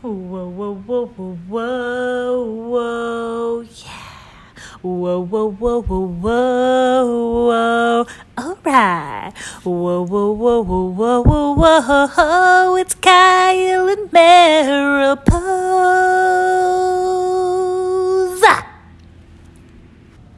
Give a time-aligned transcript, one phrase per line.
[0.00, 3.90] Whoa, whoa, whoa, whoa, whoa, whoa, yeah.
[4.80, 8.06] Whoa, whoa, whoa, whoa, whoa, whoa.
[8.36, 9.32] All right.
[9.64, 12.76] Whoa, whoa, whoa, whoa, whoa, whoa, whoa.
[12.76, 15.38] It's Kyle and Maripose.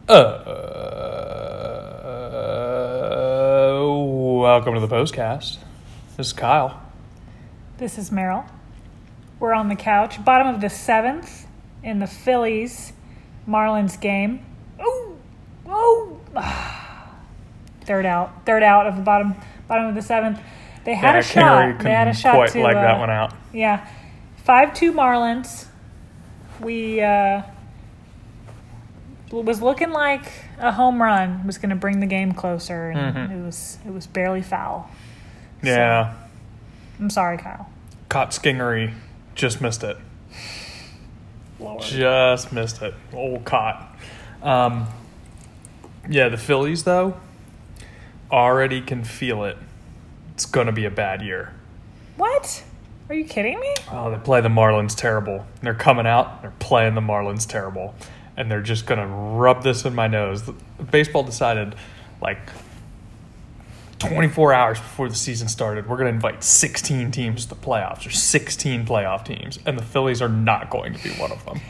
[0.09, 0.41] Uh,
[4.41, 5.59] welcome to the postcast.
[6.17, 6.81] This is Kyle.
[7.77, 8.47] This is Meryl.
[9.41, 11.47] We're on the couch, bottom of the seventh
[11.83, 12.93] in the Phillies
[13.49, 14.45] Marlins game.
[14.81, 15.17] Ooh,
[15.67, 16.21] oh,
[17.83, 19.35] third out, third out of the bottom,
[19.67, 20.39] bottom of the seventh.
[20.85, 21.79] They had yeah, a shot.
[21.81, 23.33] They had a shot quite to leg uh, that one out.
[23.53, 23.87] Yeah,
[24.45, 25.67] five two Marlins.
[26.61, 27.43] We uh,
[29.31, 33.41] was looking like a home run was going to bring the game closer, and Mhm.
[33.41, 34.91] it was it was barely foul.
[35.63, 36.15] Yeah,
[36.99, 37.69] I'm sorry, Kyle.
[38.09, 38.93] Scott Kingery.
[39.35, 39.97] Just missed it.
[41.59, 41.83] Lord.
[41.83, 42.95] Just missed it.
[43.13, 43.97] Old caught.
[44.43, 44.87] Um,
[46.09, 47.21] yeah, the Phillies though
[48.31, 49.57] already can feel it.
[50.35, 51.53] It's gonna be a bad year.
[52.17, 52.65] What?
[53.09, 53.75] Are you kidding me?
[53.91, 55.45] Oh, they play the Marlins terrible.
[55.63, 56.43] They're coming out.
[56.43, 57.95] They're playing the Marlins terrible,
[58.37, 60.49] and they're just gonna rub this in my nose.
[60.91, 61.75] Baseball decided,
[62.23, 62.39] like,
[64.01, 68.03] 24 hours before the season started, we're gonna invite 16 teams to the playoffs.
[68.03, 71.61] There's 16 playoff teams, and the Phillies are not going to be one of them.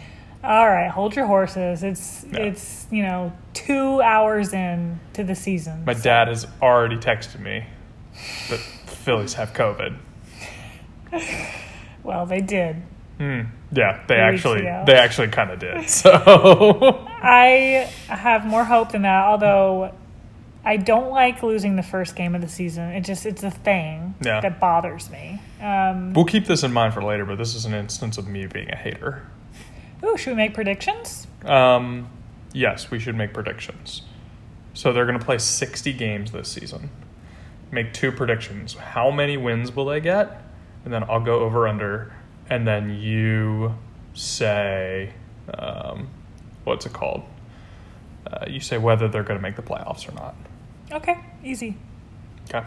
[0.42, 1.83] All right, hold your horses.
[1.83, 5.84] It's it's you know two hours in to the season.
[5.84, 7.67] My dad has already texted me
[8.48, 9.98] that the Phillies have COVID.
[12.03, 12.77] Well, they did.
[13.19, 13.41] Hmm.
[13.73, 15.89] Yeah, they actually, they actually kind of did.
[15.89, 16.11] So.
[17.23, 19.25] I have more hope than that.
[19.27, 19.95] Although
[20.64, 22.91] I don't like losing the first game of the season.
[22.91, 24.41] It just it's a thing Yeah.
[24.41, 25.41] that bothers me.
[25.61, 28.47] Um, We'll keep this in mind for later, but this is an instance of me
[28.47, 29.22] being a hater.
[30.05, 31.27] ooh, should we make predictions?
[31.44, 32.08] Um,
[32.52, 34.02] yes, we should make predictions.
[34.75, 36.90] So they're going to play 60 games this season.
[37.70, 38.74] Make two predictions.
[38.74, 40.42] How many wins will they get?
[40.85, 42.12] And then I'll go over under.
[42.48, 43.74] And then you
[44.14, 45.12] say,
[45.55, 46.08] um,
[46.64, 47.23] what's it called?
[48.27, 50.35] Uh, you say whether they're going to make the playoffs or not.
[50.92, 51.77] Okay, easy.
[52.48, 52.67] Okay.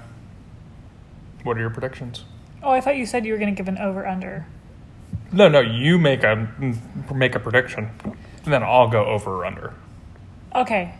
[1.44, 2.24] What are your predictions?
[2.62, 4.46] Oh, I thought you said you were going to give an over under.
[5.32, 6.48] No, no, you make a
[7.14, 9.74] make a prediction, and then I'll go over or under.
[10.56, 10.94] Okay,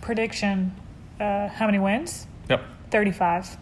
[0.00, 0.74] prediction.
[1.18, 2.26] Uh, how many wins?
[2.48, 2.62] Yep.
[2.90, 3.56] Thirty-five.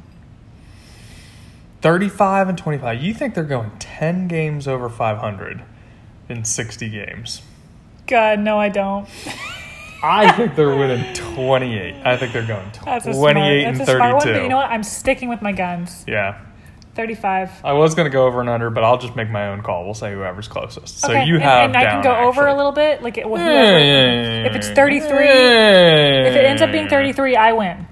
[1.82, 3.00] 35 and 25.
[3.02, 5.62] You think they're going 10 games over 500
[6.28, 7.42] in 60 games?
[8.08, 9.08] God, no, I don't.
[10.06, 11.94] I think they're winning 28.
[12.04, 14.28] I think they're going That's a 28 smart, and that's a smart 32.
[14.28, 14.34] one.
[14.34, 14.70] But you know what?
[14.70, 16.04] I'm sticking with my guns.
[16.06, 16.40] Yeah.
[16.94, 17.50] 35.
[17.62, 19.84] I was going to go over and under, but I'll just make my own call.
[19.84, 21.00] We'll say whoever's closest.
[21.00, 23.02] So okay, you and, have and I can down, go over a little bit.
[23.02, 27.36] Like it, well, whoever- yeah, yeah, if it's 33, if it ends up being 33,
[27.36, 27.86] I win.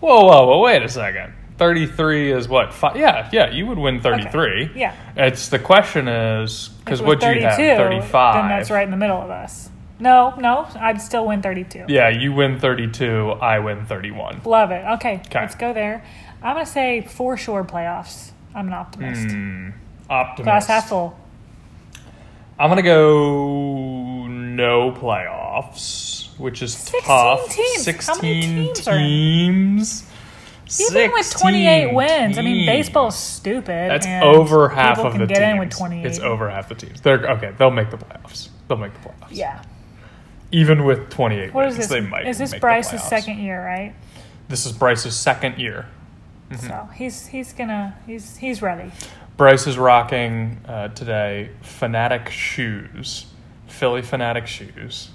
[0.00, 1.34] Whoa, whoa, whoa, wait a second.
[1.58, 2.72] 33 is what?
[2.72, 4.70] Fi- yeah, yeah, you would win 33.
[4.74, 4.96] Yeah.
[5.16, 8.34] It's the question is because what you have 35.
[8.34, 9.68] Then that's right in the middle of us.
[10.02, 11.84] No, no, I'd still win 32.
[11.88, 14.40] Yeah, you win 32, I win 31.
[14.44, 14.84] Love it.
[14.94, 15.40] Okay, 'Kay.
[15.40, 16.04] let's go there.
[16.42, 18.32] I'm going to say for sure playoffs.
[18.52, 19.30] I'm an optimist.
[19.30, 19.70] Hmm,
[20.10, 20.44] optimist.
[20.44, 21.16] Glass half full.
[22.58, 27.48] I'm going to go no playoffs, which is 16 tough.
[27.50, 27.82] teams.
[27.82, 30.08] 16 How many teams are teams.
[30.90, 32.66] Even with 28 16 wins, I mean, teams.
[32.66, 33.90] baseball's stupid.
[33.90, 35.52] That's over half of can the get teams.
[35.52, 36.06] in with 28.
[36.06, 37.00] It's over half the teams.
[37.00, 37.52] They're okay.
[37.56, 38.48] They'll make the playoffs.
[38.68, 39.28] They'll make the playoffs.
[39.30, 39.62] Yeah.
[40.52, 41.88] Even with 28 What wins, is this?
[41.88, 42.26] they might.
[42.26, 43.94] Is this Bryce's second year, right?
[44.48, 45.86] This is Bryce's second year.
[46.50, 46.66] Mm-hmm.
[46.66, 48.92] So he's he's gonna he's he's ready.
[49.38, 53.26] Bryce is rocking uh, today Phanatic shoes,
[53.66, 55.08] Phillie Phanatic shoes.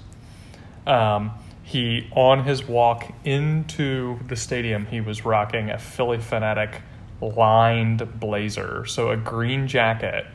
[0.86, 1.30] Um,
[1.62, 6.80] he on his walk into the stadium, he was rocking a Phillie Phanatic
[7.20, 10.26] lined blazer, so a green jacket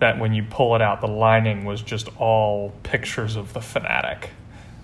[0.00, 4.28] that when you pull it out, the lining was just all pictures of the Phanatic.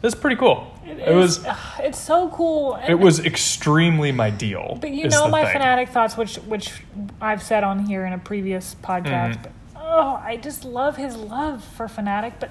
[0.07, 0.73] It's pretty cool.
[0.87, 1.47] It, is- was
[1.81, 2.79] it's so cool.
[2.87, 4.79] it was extremely my deal.
[4.81, 5.61] But you know my thing.
[5.61, 6.83] Phanatic thoughts, which which
[7.21, 9.35] I've said on here in a previous podcast.
[9.35, 9.43] Mm-hmm.
[9.43, 12.35] But oh, I just love his love for Phanatic.
[12.39, 12.51] But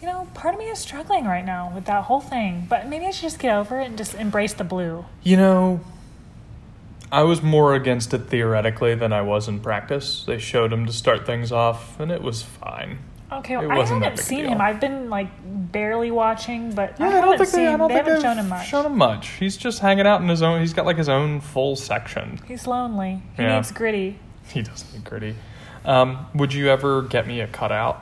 [0.00, 2.66] you know, part of me is struggling right now with that whole thing.
[2.68, 5.06] But maybe I should just get over it and just embrace the blue.
[5.22, 5.80] You know,
[7.10, 10.24] I was more against it theoretically than I was in practice.
[10.26, 12.98] They showed him to start things off, and it was fine.
[13.38, 14.50] Okay, well, I haven't seen deal.
[14.52, 14.60] him.
[14.60, 15.28] I've been like
[15.72, 17.64] barely watching, but I Yeah, I, haven't don't think seen.
[17.64, 18.66] they, I don't they think haven't shown him much.
[18.68, 19.28] shown him much.
[19.30, 20.60] He's just hanging out in his own.
[20.60, 22.40] He's got like his own full section.
[22.46, 23.22] He's lonely.
[23.36, 23.56] He Yeah.
[23.56, 24.18] needs gritty.
[24.48, 25.34] He doesn't need gritty.
[25.84, 28.00] Um, would you ever get me a cutout?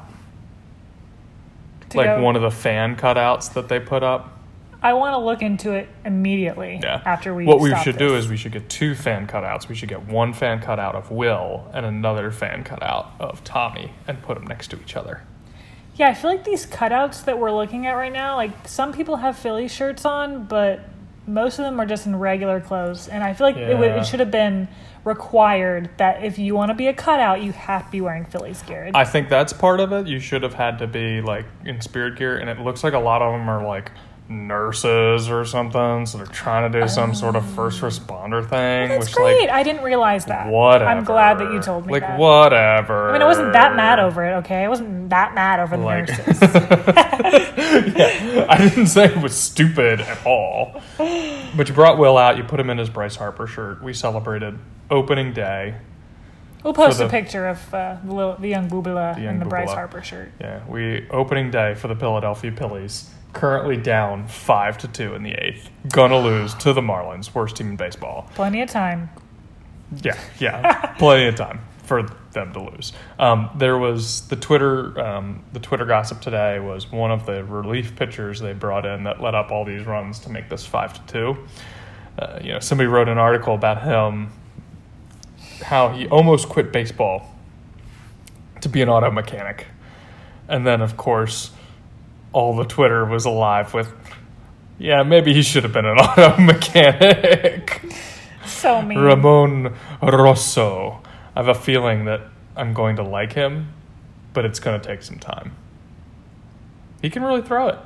[1.91, 4.39] To like go- one of the fan cutouts that they put up?
[4.83, 7.01] I want to look into it immediately Yeah.
[7.05, 7.45] after we.
[7.45, 9.69] what we should do is we should get two fan cutouts.
[9.69, 14.21] We should get one fan cutout of Will and another fan cutout of Tommy and
[14.23, 15.23] put them next to each other.
[15.95, 19.17] Yeah, I feel like these cutouts that we're looking at right now, like some people
[19.17, 20.81] have Philly shirts on, but
[21.27, 23.07] most of them are just in regular clothes.
[23.07, 24.01] And I feel like it, would, Yeah.
[24.01, 24.67] it should have been
[25.05, 28.63] required that if you want to be a cutout, you have to be wearing Phillies
[28.63, 28.91] gear.
[28.95, 30.07] I think that's part of it.
[30.07, 32.99] You should have had to be like in spirit gear, and it looks like a
[32.99, 33.93] lot of them are like
[34.33, 36.07] nurses or something.
[36.07, 38.89] So they're trying to do some sort of first responder thing.
[38.89, 39.41] That's which great.
[39.43, 40.49] like I didn't realize that.
[40.49, 40.85] whatever.
[40.91, 42.19] I'm glad that you told me Like that.
[42.19, 43.11] whatever.
[43.11, 44.65] I mean, I wasn't that mad over it, okay?
[44.65, 46.41] I wasn't that mad over the Like- nurses.
[47.97, 50.81] yeah, I didn't say it was stupid at all.
[50.99, 52.37] But you brought Will out.
[52.37, 53.83] You put him in his Bryce Harper shirt.
[53.83, 54.59] We celebrated
[54.91, 55.77] opening day.
[56.65, 59.71] We'll post the- a picture of uh, the, little, the young young in the Bryce
[59.71, 60.31] Harper shirt.
[60.41, 63.11] Yeah, we opening day for the Philadelphia Phillies.
[63.33, 65.71] Currently down five to two in the eighth.
[65.89, 68.31] Gonna lose to the Marlins, worst team in baseball.
[68.35, 69.11] Plenty of time.
[70.03, 72.03] Yeah, yeah, plenty of time for
[72.33, 72.93] them to lose.
[73.19, 77.97] Um, there was the Twitter, um, the Twitter gossip today was one of the relief
[77.97, 81.13] pitchers they brought in that led up all these runs to make this five to
[81.13, 81.37] two.
[82.19, 84.31] Uh, you know, somebody wrote an article about him,
[85.63, 87.35] how he almost quit baseball
[88.61, 89.67] to be an auto mechanic,
[90.49, 91.51] and then of course,
[92.33, 93.93] all the Twitter was alive with.
[94.79, 97.83] Yeah, maybe he should have been an auto mechanic.
[98.47, 98.99] So mean.
[98.99, 101.01] Ramon Rosso.
[101.35, 102.23] I have a feeling that
[102.57, 103.73] I'm going to like him,
[104.35, 105.57] but it's going to take some time.
[107.01, 107.79] He can really throw it,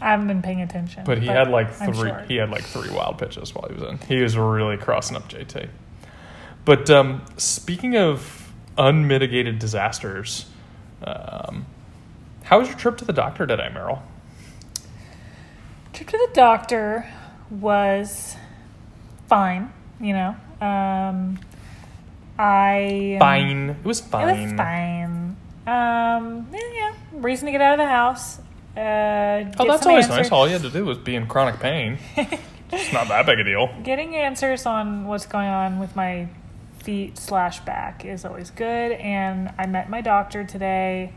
[0.00, 1.02] I haven't been paying attention.
[1.04, 1.94] but he had like three.
[1.94, 2.24] sure.
[2.28, 3.98] He had like three wild pitches while he was in.
[4.06, 5.68] He was really crossing up JT.
[6.64, 10.46] But um, speaking of unmitigated disasters,
[11.02, 11.66] um,
[12.48, 14.00] how was your trip to the doctor today, Meryl?
[15.92, 17.06] Trip to the doctor
[17.50, 18.36] was
[19.26, 20.34] fine, you know.
[20.62, 21.38] Um,
[22.38, 23.70] I um, Fine.
[23.70, 24.28] It was fine.
[24.38, 25.36] It was fine.
[25.66, 28.38] Um, yeah, yeah, reason to get out of the house.
[28.74, 30.32] Uh, Oh, that's always answer- nice.
[30.32, 31.98] All you had to do was be in chronic pain.
[32.16, 33.68] it's not that big a deal.
[33.82, 36.28] Getting answers on what's going on with my
[36.82, 38.92] feet slash back is always good.
[38.92, 41.12] And I met my doctor today.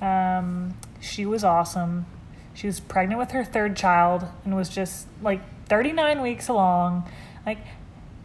[0.00, 2.06] Um, she was awesome.
[2.54, 7.08] She was pregnant with her third child and was just like 39 weeks along.
[7.46, 7.58] Like,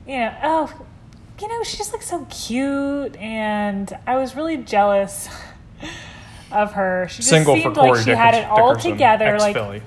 [0.08, 0.86] you know, oh,
[1.42, 3.16] you know, she just looks so cute.
[3.18, 5.30] And I was really jealous
[6.52, 7.08] of her.
[7.10, 9.38] She just Single for seemed Corey like she had it all Dickerson, together.
[9.38, 9.82] Like, ex-Philly.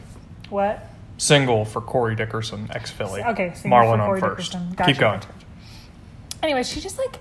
[0.50, 0.86] what?
[1.18, 3.22] Single for Corey Dickerson, ex Philly.
[3.22, 4.52] Okay, single Marlon for on first.
[4.76, 5.20] Gotcha, Keep going.
[6.42, 7.16] Anyway, she just like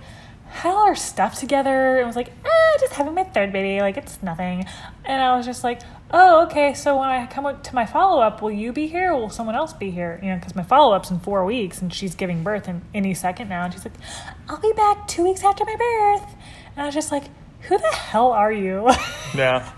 [0.56, 3.98] had all our stuff together and was like, ah, just having my third baby, like
[3.98, 4.66] it's nothing.
[5.04, 5.82] And I was just like,
[6.12, 6.74] oh, okay.
[6.74, 9.56] So when I come to my follow up, will you be here or will someone
[9.56, 10.20] else be here?
[10.24, 13.14] You know, because my follow up's in four weeks and she's giving birth in any
[13.14, 13.66] second now.
[13.66, 13.94] And she's like,
[14.48, 16.36] I'll be back two weeks after my birth.
[16.76, 17.26] And I was just like,
[17.62, 18.90] who the hell are you?
[19.36, 19.70] Yeah.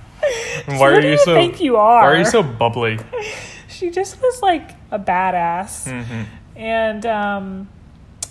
[0.66, 1.34] Why who are do you so?
[1.34, 2.02] think you are?
[2.04, 3.00] Why are you so bubbly?
[3.68, 5.90] she just was like a badass.
[5.90, 6.24] hmm
[6.56, 7.70] And um,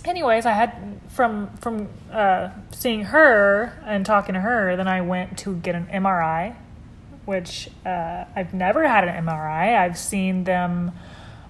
[0.08, 5.38] anyways, I had from from uh, seeing her and talking to her, then I went
[5.38, 6.56] to get an MRI,
[7.24, 9.76] which uh, I've never had an MRI.
[9.78, 10.92] I've seen them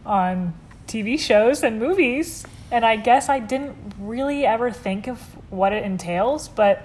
[0.05, 0.55] on
[0.87, 5.85] TV shows and movies, and I guess I didn't really ever think of what it
[5.85, 6.85] entails, but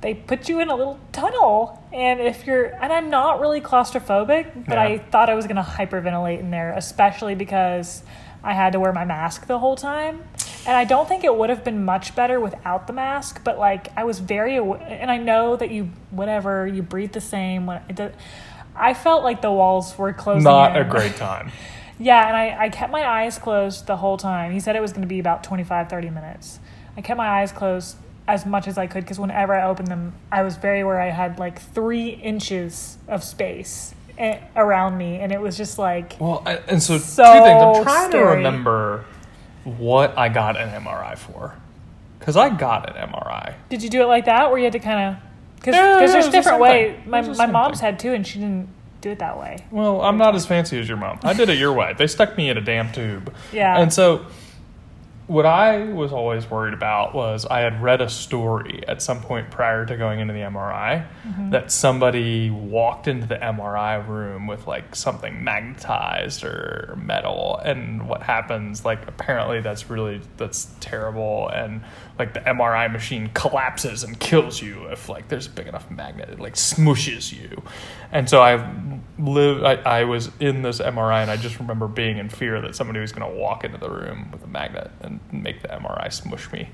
[0.00, 4.64] they put you in a little tunnel and if you're and i'm not really claustrophobic
[4.66, 4.82] but Yeah.
[4.82, 8.04] i thought i was going to hyperventilate in there especially because
[8.44, 10.22] i had to wear my mask the whole time
[10.68, 13.88] and i don't think it would have been much better without the mask but like
[13.96, 17.96] i was very and i know that you whatever you breathe the same when it
[17.96, 18.12] does,
[18.76, 20.86] i felt like the walls were closing Not in.
[20.86, 21.50] a great time.
[22.00, 24.52] Yeah, and I, I kept my eyes closed the whole time.
[24.52, 26.60] He said it was going to be about 25, 30 minutes.
[26.96, 27.96] I kept my eyes closed
[28.28, 31.10] as much as I could because whenever I opened them, I was very aware I
[31.10, 35.16] had like three inches of space eh, around me.
[35.16, 37.62] And it was just like, Well, and so, So two things.
[37.78, 39.04] I'm trying to remember
[39.64, 41.54] what I got an MRI for,
[42.18, 43.54] because I got an MRI.
[43.68, 44.50] did you do it like that?
[44.50, 45.22] Or you had to kind of,
[45.56, 46.94] because Yeah, yeah, there's the different way.
[47.02, 47.10] thing.
[47.10, 47.86] My, my mom's thing.
[47.86, 48.68] had two, and she didn't
[49.00, 49.58] do it that way.
[49.70, 51.20] Well, I'm not as fancy as your mom.
[51.22, 51.94] I did it your way.
[51.96, 53.32] They stuck me in a damn tube.
[53.52, 53.80] Yeah.
[53.80, 54.26] And so
[55.28, 59.50] what I was always worried about was I had read a story at some point
[59.50, 61.50] prior to going into the MRI mm-hmm.
[61.50, 68.22] that somebody walked into the MRI room with like something magnetized or metal and what
[68.22, 71.82] happens like apparently that's really that's terrible and
[72.18, 76.30] like the MRI machine collapses and kills you if like there's a big enough magnet
[76.30, 77.62] it like smooshes you.
[78.10, 82.18] And so I live I, I was in this MRI and I just remember being
[82.18, 85.20] in fear that somebody was going to walk into the room with a magnet and
[85.32, 86.68] make the MRI smush me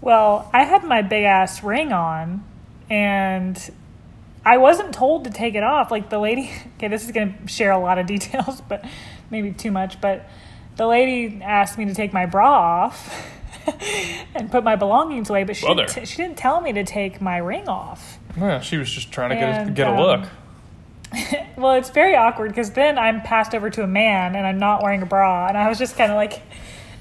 [0.00, 2.44] Well, I had my big ass ring on,
[2.90, 3.70] and
[4.44, 5.90] I wasn't told to take it off.
[5.90, 8.84] Like the lady, okay, this is going to share a lot of details, but
[9.30, 10.00] maybe too much.
[10.00, 10.28] But
[10.76, 13.32] the lady asked me to take my bra off
[14.34, 17.20] and put my belongings away, but she didn't, t- she didn't tell me to take
[17.20, 18.18] my ring off.
[18.36, 20.28] yeah she was just trying to get a, get a um, look
[21.56, 24.80] Well, it's very awkward because then I'm passed over to a man and I'm not
[24.80, 26.40] wearing a bra, and I was just kind of like,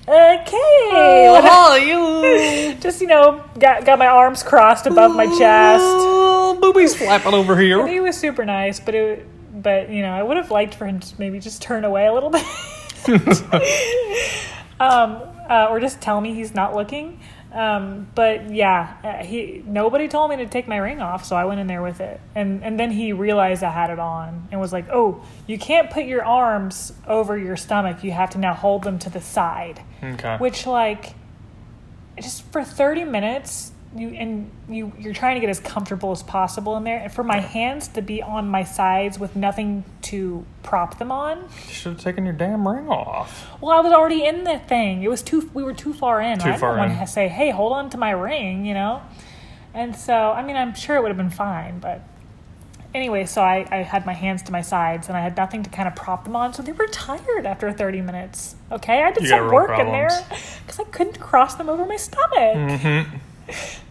[0.08, 2.74] okay, you.
[2.80, 6.60] Just you know, got got my arms crossed above my chest.
[6.60, 7.86] boobies flapping over here.
[7.88, 9.28] He was super nice, but it,
[9.62, 12.14] but you know, I would have liked for him to maybe just turn away a
[12.14, 12.44] little bit,
[14.80, 17.20] um, uh, or just tell me he's not looking.
[17.54, 21.46] Um, but yeah, uh, he nobody told me to take my ring off, so I
[21.46, 24.60] went in there with it, and and then he realized I had it on and
[24.60, 28.04] was like, "Oh, you can't put your arms over your stomach.
[28.04, 31.14] You have to now hold them to the side." okay Which like,
[32.22, 36.78] just for thirty minutes, you and you you're trying to get as comfortable as possible
[36.78, 41.00] in there, and for my hands to be on my sides with nothing to prop
[41.00, 41.40] them on.
[41.68, 45.04] you should have taken your damn ring off Well, I was already in the thing.
[45.04, 45.50] It was too.
[45.54, 46.40] We were too far in.
[46.40, 49.02] Too I far didn't want to say, "Hey, hold on to my ring," you know.
[49.74, 52.02] And so, I mean, I'm sure it would have been fine, but
[52.96, 53.26] anyway.
[53.26, 55.88] So I, I had my hands to my sides, and I had nothing to kind
[55.88, 58.56] of prop them on, so they were tired after 30 minutes.
[58.72, 60.10] Okay, I did You some work in there
[60.66, 62.32] because I couldn't cross them over my stomach.
[62.56, 63.18] mm-hmm.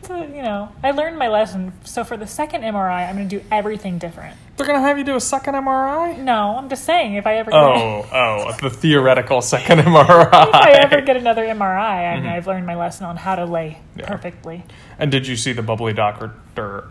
[0.02, 1.72] So you know, I learned my lesson.
[1.84, 4.36] So for the second MRI, I'm going to do everything different.
[4.56, 7.50] they're gonna have you do a second MRI No, I'm just saying if I ever
[7.50, 12.26] get, oh oh the theoretical second MRI if I ever get another MRI, I mean,
[12.26, 14.00] I've learned my lesson on how to lay Mm-hmm.
[14.00, 14.06] Yeah.
[14.08, 14.64] perfectly.
[14.98, 16.34] and did you see the bubbly doctor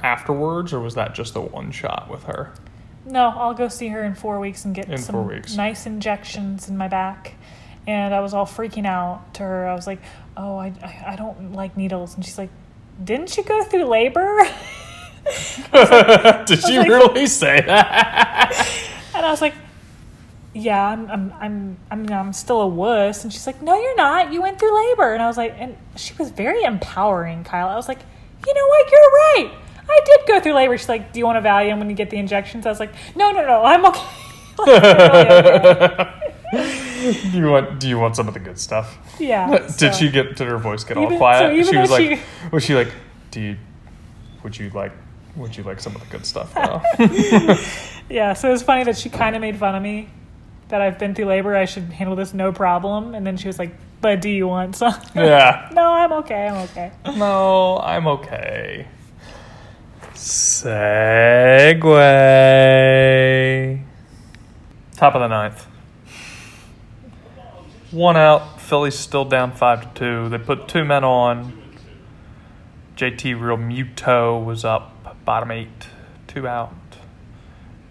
[0.04, 2.54] afterwards or was that just the one shot with her
[3.06, 5.56] No, I'll go see her in four weeks and get In some four weeks.
[5.56, 7.36] nice injections in my back.
[7.88, 9.68] And I was all freaking out to her.
[9.68, 10.00] I was like,
[10.36, 12.50] "Oh, I, I, I don't like needles." And she's like,
[13.04, 14.44] "Didn't you go through labor?"
[16.46, 18.52] did she like- really say that
[19.16, 19.56] And I was like,
[20.54, 24.32] "Yeah, I'm, I'm, I'm, I'm, I'm still a wuss." And she's like, "No, you're not.
[24.34, 27.68] You went through labor." And I was like, and she was very empowering, Kyle.
[27.70, 28.00] I was like,
[28.46, 28.92] "You know what?
[28.92, 29.52] You're right.
[29.88, 32.10] I did go through labor." She's like, "Do you want a Valium when you get
[32.10, 33.64] the injections?" I was like, "No, no, no.
[33.64, 34.02] I'm okay."
[37.32, 39.58] do you want do you want some of the good stuff yeah.
[39.58, 42.20] did so- she get did her voice get all quiet so she was though like
[42.20, 42.92] she- was she like
[43.32, 43.58] do you
[44.44, 44.92] would you like
[45.36, 46.54] would you like some of the good stuff
[48.10, 50.10] Yeah, so it was funny that she kind of made fun of me
[50.68, 51.56] that I've been through labor.
[51.56, 53.16] I should handle this no problem.
[53.16, 56.48] And then she was like, "But do you want some?" yeah no, I'm okay.
[56.48, 56.92] I'm okay.
[57.18, 58.88] No, I'm okay.
[62.16, 63.84] Segway.
[64.96, 65.66] Top of the ninth.
[67.96, 68.60] One out.
[68.60, 70.30] Philly's still down five to two.
[70.30, 71.64] They put two men on.
[72.98, 75.88] JT Realmuto was up bottom eight,
[76.28, 76.74] two out.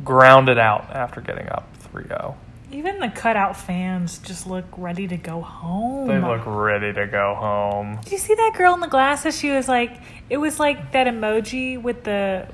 [0.05, 2.37] Grounded out after getting up 3 0.
[2.71, 6.09] Even the cutout fans just look ready to go home.
[6.09, 8.01] They look ready to go home.
[8.03, 9.39] Did you see that girl in the glasses?
[9.39, 12.47] She was like, it was like that emoji with the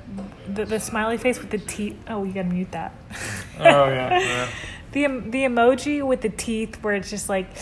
[0.47, 1.97] the, the smiley face with the teeth.
[2.07, 2.93] Oh, you gotta mute that.
[3.59, 4.19] Oh, yeah.
[4.19, 4.49] yeah.
[4.91, 7.45] The the emoji with the teeth where it's just like,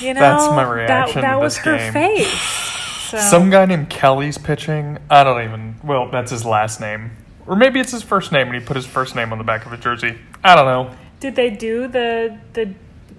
[0.00, 1.92] you know, That's my that, reaction that to was her game.
[1.92, 2.58] face.
[3.12, 4.96] So, Some guy named Kelly's pitching.
[5.10, 5.74] I don't even.
[5.84, 7.10] Well, that's his last name,
[7.46, 9.66] or maybe it's his first name, and he put his first name on the back
[9.66, 10.16] of a jersey.
[10.42, 10.90] I don't know.
[11.20, 12.72] did they do the the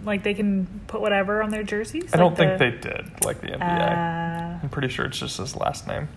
[0.03, 2.09] like they can put whatever on their jerseys?
[2.11, 3.61] I don't Like think they did like the NBA.
[3.61, 6.07] Uh, I'm pretty sure it's just his last name.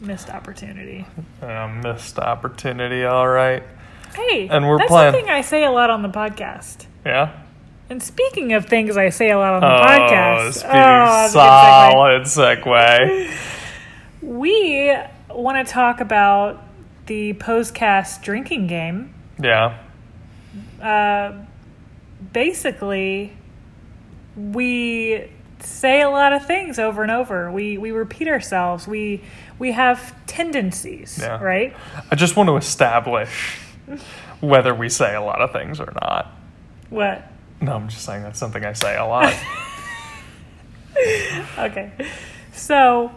[0.00, 1.06] Missed opportunity.
[1.42, 3.04] Uh, missed opportunity.
[3.04, 3.62] All right.
[4.14, 6.86] Hey, And we're that's playing- something I say a lot on the podcast.
[7.04, 7.32] Yeah.
[7.90, 11.38] And speaking of things I say a lot on the Oh, podcast, speaking oh, good
[11.38, 11.92] segue.
[11.92, 13.30] solid segue.
[14.22, 14.96] we
[15.30, 16.62] want to talk about
[17.06, 19.14] the postcast drinking game.
[19.42, 19.78] Yeah.
[20.82, 21.44] Uh,
[22.32, 23.32] basically,
[24.36, 27.50] we say a lot of things over and over.
[27.50, 28.86] We we repeat ourselves.
[28.86, 29.22] We
[29.58, 31.42] we have tendencies, Yeah.
[31.42, 31.74] right?
[32.10, 33.58] I just want to establish
[34.40, 36.32] whether we say a lot of things or not.
[36.90, 37.22] What?
[37.60, 39.34] No, I'm just saying that's something I say a lot.
[41.58, 41.92] Okay.
[42.52, 43.12] So,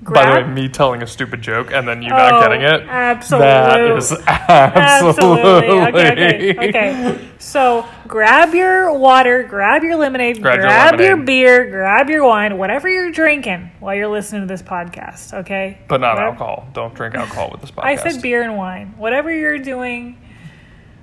[0.00, 2.82] By the way, me telling a stupid joke and then you Oh, not getting it.
[2.88, 5.68] absolute- That is absolutely.
[5.88, 7.28] Okay, okay, okay.
[7.38, 12.58] So grab your water, grab your lemonade, Grab grab, your your, beer, grab your wine,
[12.58, 15.34] whatever you're drinking while you're listening to this podcast.
[15.40, 15.78] Okay.
[15.88, 16.68] But not Whatever- alcohol.
[16.72, 17.84] Don't drink alcohol with this podcast.
[17.84, 18.94] I said beer and wine.
[18.98, 20.16] Whatever you're doing.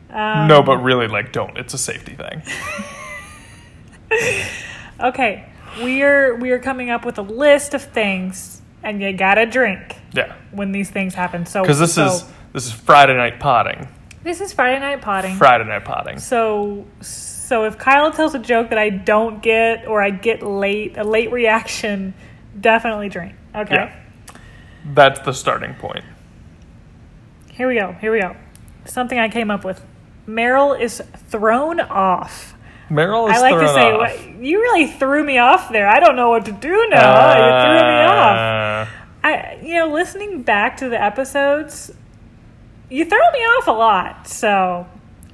[0.09, 1.57] Um, No, but really, like, don't.
[1.57, 2.41] It's a safety thing.
[4.97, 5.45] Okay,
[5.83, 8.54] we are we are coming up with a list of things,
[8.85, 11.45] and you gotta drink Yeah, when these things happen.
[11.45, 12.23] So because this so is
[12.53, 13.87] this is Friday night potting.
[14.23, 15.35] this is Friday night potting.
[15.35, 16.19] Friday night potting.
[16.19, 20.97] So so if Kyle tells a joke that I don't get or I get late,
[20.97, 22.13] a late reaction,
[22.59, 23.33] definitely drink.
[23.53, 23.75] Okay.
[23.75, 23.95] Yeah,
[24.93, 26.05] that's the starting point.
[27.51, 27.91] Here we go.
[27.93, 28.35] Here we go.
[28.85, 29.83] Something I came up with.
[30.27, 32.54] Meryl is thrown off.
[32.89, 34.43] Meryl is I like to say, off.
[34.43, 35.87] You really threw me off there.
[35.87, 37.31] I don't know what to do now.
[37.33, 38.87] you threw me off.
[38.87, 38.91] Uh,
[39.23, 41.91] I, you know, listening back to the episodes,
[42.89, 44.27] you throw me off a lot.
[44.27, 44.85] So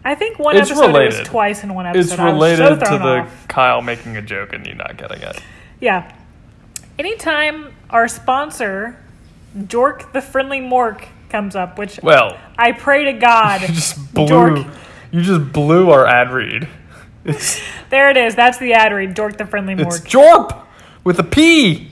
[0.06, 1.20] I think one episode related.
[1.20, 2.14] was twice in one episode.
[2.14, 3.48] It's related so to the off.
[3.48, 5.42] Kyle making a joke and you not getting it.
[5.82, 6.16] Yeah.
[6.98, 8.98] Anytime our sponsor,
[9.58, 13.62] Jork the Friendly Mork, comes up, which Well, I pray to God.
[13.68, 14.28] you just blew.
[14.28, 14.78] Jork.
[15.12, 16.68] You just blew our ad read.
[17.26, 18.36] It's There it is.
[18.36, 19.16] That's the ad read.
[19.16, 20.08] Jork the Friendly it's Mork.
[20.08, 20.66] Jorp
[21.04, 21.90] with a P.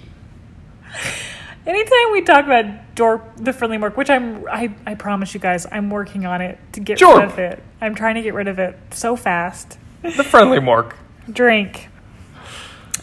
[1.68, 5.68] Anytime we talk about Jork the Friendly Mork, which I'm, I, I promise you guys,
[5.72, 7.20] I'm working on it to get Jork.
[7.20, 7.64] rid of it.
[7.82, 9.78] I'm trying to get rid of it so fast.
[10.02, 10.94] The friendly Mork.
[11.32, 11.90] Drink.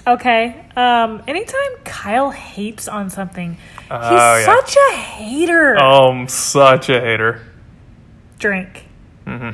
[0.07, 0.65] Okay.
[0.75, 4.45] Um, anytime Kyle hates on something, he's Oh, yeah.
[4.45, 5.77] such a hater.
[5.77, 7.43] I'm such a hater.
[8.39, 8.87] Drink.
[9.27, 9.51] hmm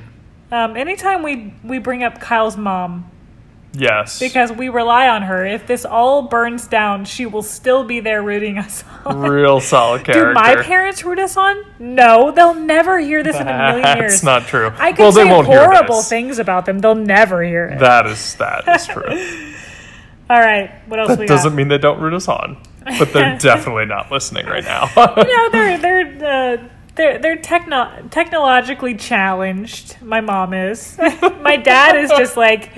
[0.53, 3.11] Um, anytime we we bring up Kyle's mom,
[3.73, 4.21] Yes.
[4.21, 5.47] because we rely on her.
[5.47, 9.19] If this all burns down, she will still be there rooting us on.
[9.23, 10.29] Real solid character.
[10.29, 11.57] Do my parents root us on?
[11.79, 14.13] No, they'll never hear this in a million years.
[14.13, 14.71] That's not true.
[14.79, 16.81] I could well, they say horrible things about them.
[16.81, 17.79] They'll never hear it.
[17.79, 19.05] That is that is true.
[20.29, 21.35] all right, what else we that got?
[21.37, 22.59] doesn't mean they don't root us on,
[22.99, 24.91] but they're definitely not listening right now.
[24.99, 30.01] no, they're they're uh, they're they're techno- technologically challenged.
[30.03, 30.97] My mom is.
[31.41, 32.71] My dad is just like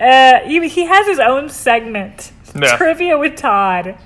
[0.00, 2.76] uh, he, he has his own segment, Yeah.
[2.76, 3.96] trivia with Todd.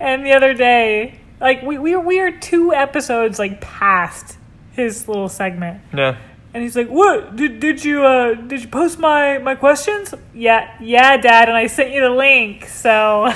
[0.00, 4.36] And the other day, like we we we are two episodes like past
[4.72, 5.80] his little segment.
[5.94, 6.16] yeah.
[6.54, 10.70] And he's like, "What did did you uh did you post my my questions?" Yeah,
[10.80, 12.66] yeah, Dad, and I sent you the link.
[12.66, 13.32] So,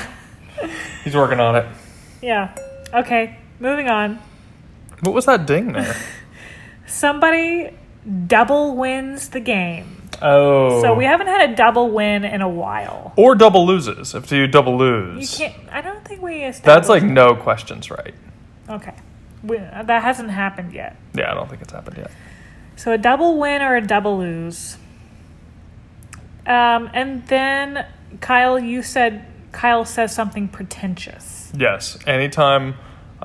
[1.02, 1.66] He's working on it.
[2.20, 2.54] yeah.
[2.92, 4.18] Okay, moving on.
[5.00, 5.96] What was that ding there?
[6.86, 7.70] Somebody
[8.26, 10.08] double wins the game.
[10.22, 10.80] Oh.
[10.80, 13.12] So we haven't had a double win in a while.
[13.16, 14.14] or double loses.
[14.14, 15.54] If you double You lose, can't.
[15.70, 16.40] I don't think we.
[16.40, 18.14] that's established- like no questions right.
[18.70, 18.94] okay.
[19.42, 20.96] We, that hasn't happened yet.
[21.14, 22.10] Yeah, I don't think it's happened yet.
[22.76, 24.76] So a double win or a double lose.
[26.46, 27.86] Um, and then
[28.20, 31.52] Kyle, you said Kyle says something pretentious.
[31.56, 31.98] Yes.
[32.06, 32.74] Anytime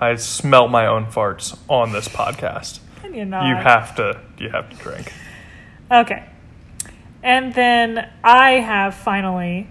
[0.02, 3.44] I smell my own farts on this podcast, And you know.
[3.44, 5.14] you have to you have to drink.
[5.92, 6.28] Okay.
[7.24, 9.68] And then I have finally.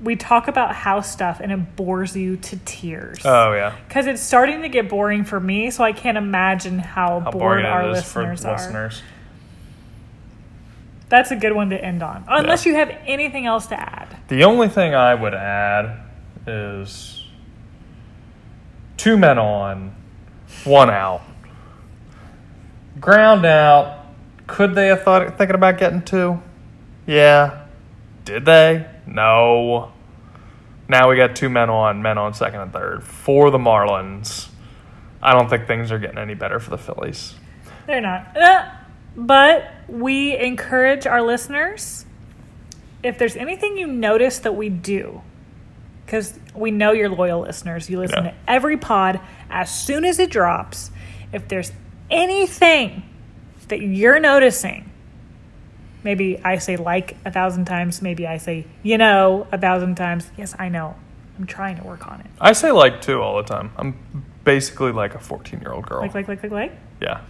[0.00, 3.18] We talk about house stuff and it bores you to tears.
[3.24, 3.74] Oh yeah.
[3.88, 7.64] Because it's starting to get boring for me, so I can't imagine how, How bored
[7.64, 8.52] our it is for listeners are.
[8.52, 9.02] listeners.
[11.08, 12.24] That's a good one to end on.
[12.28, 14.14] Unless you have anything else to add.
[14.28, 15.98] The only thing I would add
[16.46, 17.17] is
[18.98, 19.96] two men on,
[20.64, 21.22] one out.
[23.00, 24.04] Ground out.
[24.46, 26.42] Could they have thought thinking about getting two?
[27.06, 27.64] Yeah.
[28.24, 28.86] Did they?
[29.06, 29.92] No.
[30.88, 34.48] Now we got two men on, men on second and third for the Marlins.
[35.22, 37.34] I don't think things are getting any better for the Phillies.
[37.86, 38.36] They're not.
[38.36, 38.70] Uh,
[39.16, 42.04] but we encourage our listeners
[43.02, 45.22] if there's anything you notice that we do,
[46.08, 48.30] because we know you're loyal listeners, you listen Yeah.
[48.30, 50.90] to every pod as soon as it drops.
[51.34, 51.70] If there's
[52.10, 53.02] anything
[53.68, 54.90] that you're noticing,
[56.02, 60.30] maybe I say like a thousand times, maybe I say you know a thousand times.
[60.38, 60.96] Yes, I know.
[61.38, 62.26] I'm trying to work on it.
[62.40, 63.70] I say like too all the time.
[63.76, 66.00] I'm basically like a 14 year old girl.
[66.00, 66.72] Like, like, like, like, like.
[67.02, 67.20] yeah.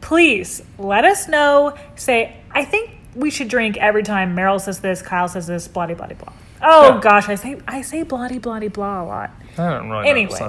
[0.00, 1.76] please let us know.
[1.94, 5.86] Say, I think we should drink every time Meryl says this, Kyle says this, blah,
[5.86, 6.32] blah, blah, blah.
[6.62, 7.00] Oh Yeah.
[7.00, 9.30] gosh, I say I say bloody bloody blah, a lot.
[9.56, 10.40] I don't really Anyways,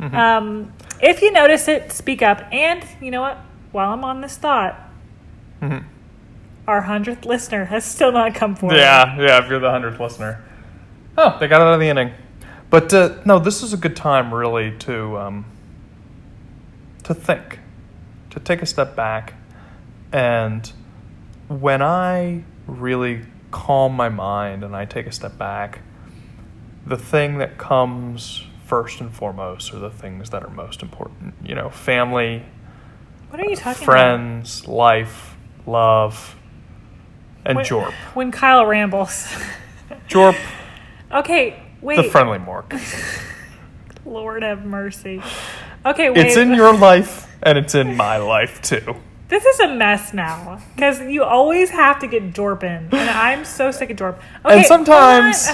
[0.00, 0.14] one.
[0.14, 2.42] um, if you notice it, speak up.
[2.52, 3.38] And you know what?
[3.72, 4.78] While I'm on this thought,
[5.62, 5.84] Mhm.
[6.68, 8.76] our hundredth listener has still not come forward.
[8.76, 10.40] Yeah, yeah, if you're the hundredth listener.
[11.16, 12.12] Oh, they got out of the inning.
[12.70, 15.44] But uh, no, this is a good time really to um,
[17.04, 17.60] to think,
[18.30, 19.34] to take a step back,
[20.12, 20.70] and
[21.48, 23.20] when I really
[23.54, 25.80] calm my mind and I take a step back,
[26.84, 31.34] the thing that comes first and foremost are the things that are most important.
[31.44, 32.44] You know, family,
[33.30, 35.36] What are you talking friends, life,
[35.66, 36.36] love,
[37.46, 37.66] and about?
[37.66, 37.92] Jorp.
[38.14, 39.32] When Kyle rambles.
[40.08, 40.36] Jorp,
[41.12, 41.96] okay, wait.
[41.96, 42.72] the friendly mork.
[44.04, 45.22] Lord have mercy.
[45.86, 46.26] Okay, wait.
[46.26, 48.96] It's in your life and it's in my life too.
[49.34, 53.44] This is a mess now because you always have to get Jorp in, and I'm
[53.44, 54.18] so sick of Jorp.
[54.44, 55.48] Okay, and sometimes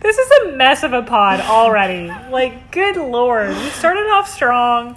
[0.00, 2.06] this is a mess of a pod already.
[2.30, 4.96] Like, good lord, we started off strong,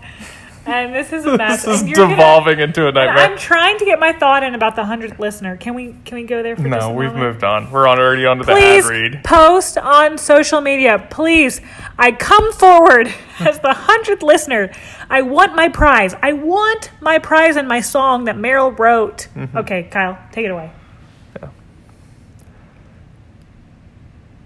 [0.68, 1.64] and this is a mess.
[1.64, 3.18] this is you're gonna- devolving into a nightmare.
[3.32, 5.58] I'm trying to get my thought in about the hundredth listener.
[5.58, 7.18] Can we can we go there for no, we've moment?
[7.34, 7.72] moved on.
[7.72, 9.24] We're on already on to the Please ad read.
[9.24, 11.08] post on social media.
[11.10, 11.62] Please,
[11.98, 13.08] I come forward
[13.40, 14.72] as the hundredth listener.
[15.10, 16.14] I want my prize.
[16.22, 19.28] I want my prize and my song that Meryl wrote.
[19.36, 19.58] Mm-hmm.
[19.60, 20.72] Okay, Kyle, take it away.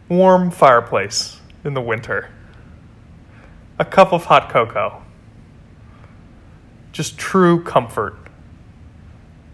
[0.10, 2.30] Warm fireplace in the winter.
[3.80, 5.02] A cup of hot cocoa.
[6.92, 8.18] Just true comfort.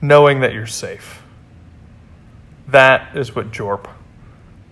[0.01, 1.23] Knowing that you're safe.
[2.67, 3.89] That is what Jorp,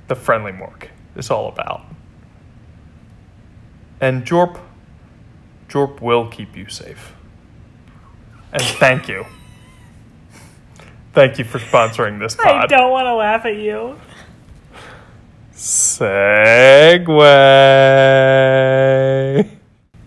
[0.07, 1.85] the friendly mork, is all about.
[4.01, 4.59] And Jorp,
[5.69, 7.13] Jorp will keep you safe.
[8.51, 9.25] And thank you.
[11.13, 12.65] Thank you for sponsoring this pod.
[12.65, 13.99] I don't want to laugh at you.
[15.53, 17.15] Segue.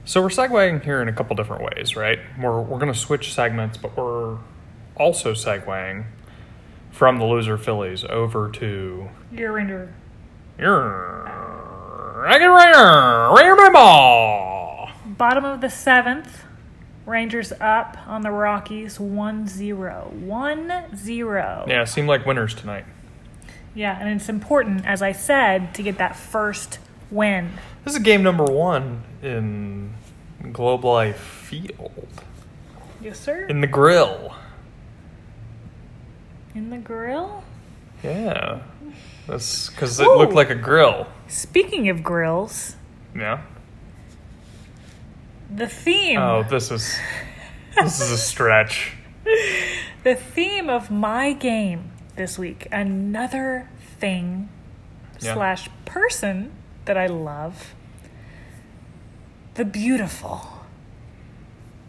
[0.08, 2.18] So we're segueing here in a couple different ways, right?
[2.40, 4.38] We're we're gonna switch segments, but we're
[4.96, 6.06] also segueing
[6.90, 9.92] from the loser Phillies over to You're Ranger.
[10.58, 11.30] your
[12.16, 14.90] Ragged Ringer, Ringer my ball.
[15.04, 16.42] Bottom of the seventh.
[17.04, 20.10] Rangers up on the Rockies 1 0.
[20.14, 21.64] 1 0.
[21.68, 22.86] Yeah, seemed like winners tonight.
[23.74, 26.78] Yeah, and it's important, as I said, to get that first
[27.10, 27.52] win.
[27.84, 29.94] This is game number one in
[30.52, 32.08] Globe Life Field
[33.00, 33.46] Yes, sir.
[33.46, 34.34] in the grill.
[36.54, 37.44] In the grill?
[38.02, 38.60] Yeah,
[39.26, 40.16] that's because it Ooh.
[40.16, 41.06] looked like a grill.
[41.26, 42.76] Speaking of grills,
[43.14, 43.42] Yeah.
[45.54, 46.18] the theme.
[46.18, 46.96] Oh, this is
[47.74, 48.92] this is a stretch.
[50.04, 54.48] The theme of my game this week, another thing
[55.20, 55.34] Yeah.
[55.34, 56.52] slash person
[56.84, 57.74] that I love,
[59.58, 60.46] the beautiful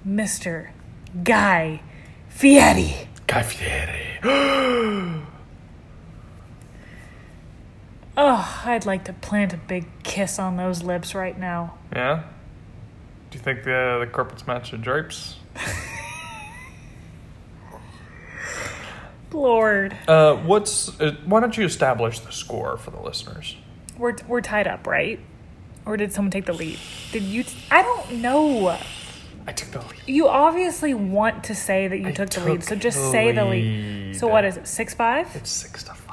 [0.05, 0.69] Mr.
[1.23, 1.82] Guy
[2.27, 3.08] Fieri.
[3.27, 5.19] Guy Fieri.
[8.21, 11.75] Oh, I'd like to plant a big kiss on those lips right now.
[11.95, 12.23] yeah.
[13.32, 15.38] Do you think the the carpets match the drapes?
[19.32, 20.99] Lord, Uh, what's?
[20.99, 23.55] Uh, why don't you establish the score for the listeners?
[23.97, 25.19] we're we're tied up, right?
[25.86, 26.80] Or did someone take the lead?
[27.12, 27.44] Did you?
[27.44, 28.78] T- I don't know.
[29.48, 30.02] I took the lead.
[30.06, 33.32] You obviously want to say that you I took the lead, so just the say
[33.32, 34.15] the lead.
[34.15, 34.68] So what is it?
[34.68, 35.36] Six five?
[35.36, 36.10] It's six to five.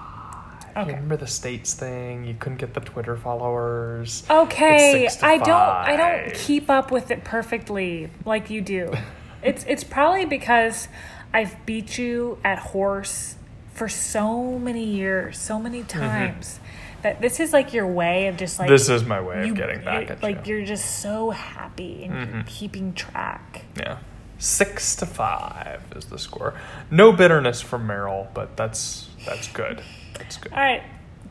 [0.77, 0.93] Okay.
[0.93, 2.25] Remember the states thing?
[2.25, 4.25] You couldn't get the Twitter followers.
[4.29, 8.61] Okay, It's six to I don't I don't keep up with it perfectly like you
[8.61, 8.93] do.
[9.43, 10.89] it's it's probably because
[11.33, 13.37] I've beat you at horse
[13.73, 15.99] for so many years, so many mm-hmm.
[15.99, 16.61] times
[17.03, 18.69] that this is like your way of just like.
[18.69, 20.57] This is my way you- of getting back at you- like you.
[20.57, 22.35] you're just so happy and Mm-hmm.
[22.35, 23.63] you're keeping track.
[23.77, 23.99] Yeah.
[24.39, 26.55] Six to five is the score.
[26.91, 29.81] No bitterness from Meryl, but that's that's good.
[30.15, 30.53] That's good.
[30.53, 30.83] All right,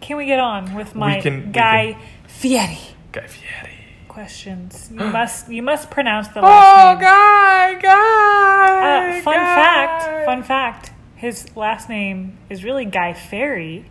[0.02, 1.98] can we get on with my can- guy
[2.28, 2.80] Fieri
[3.12, 3.74] Guy Fieri.
[4.08, 4.90] questions?
[4.92, 6.98] You must you must pronounce the Oh, last name.
[6.98, 9.18] Oh, Guy, guy.
[9.20, 9.56] Uh, fun guy.
[9.56, 10.92] fact, fun fact.
[11.16, 13.86] His last name is really Guy Ferry,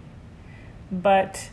[0.90, 1.50] but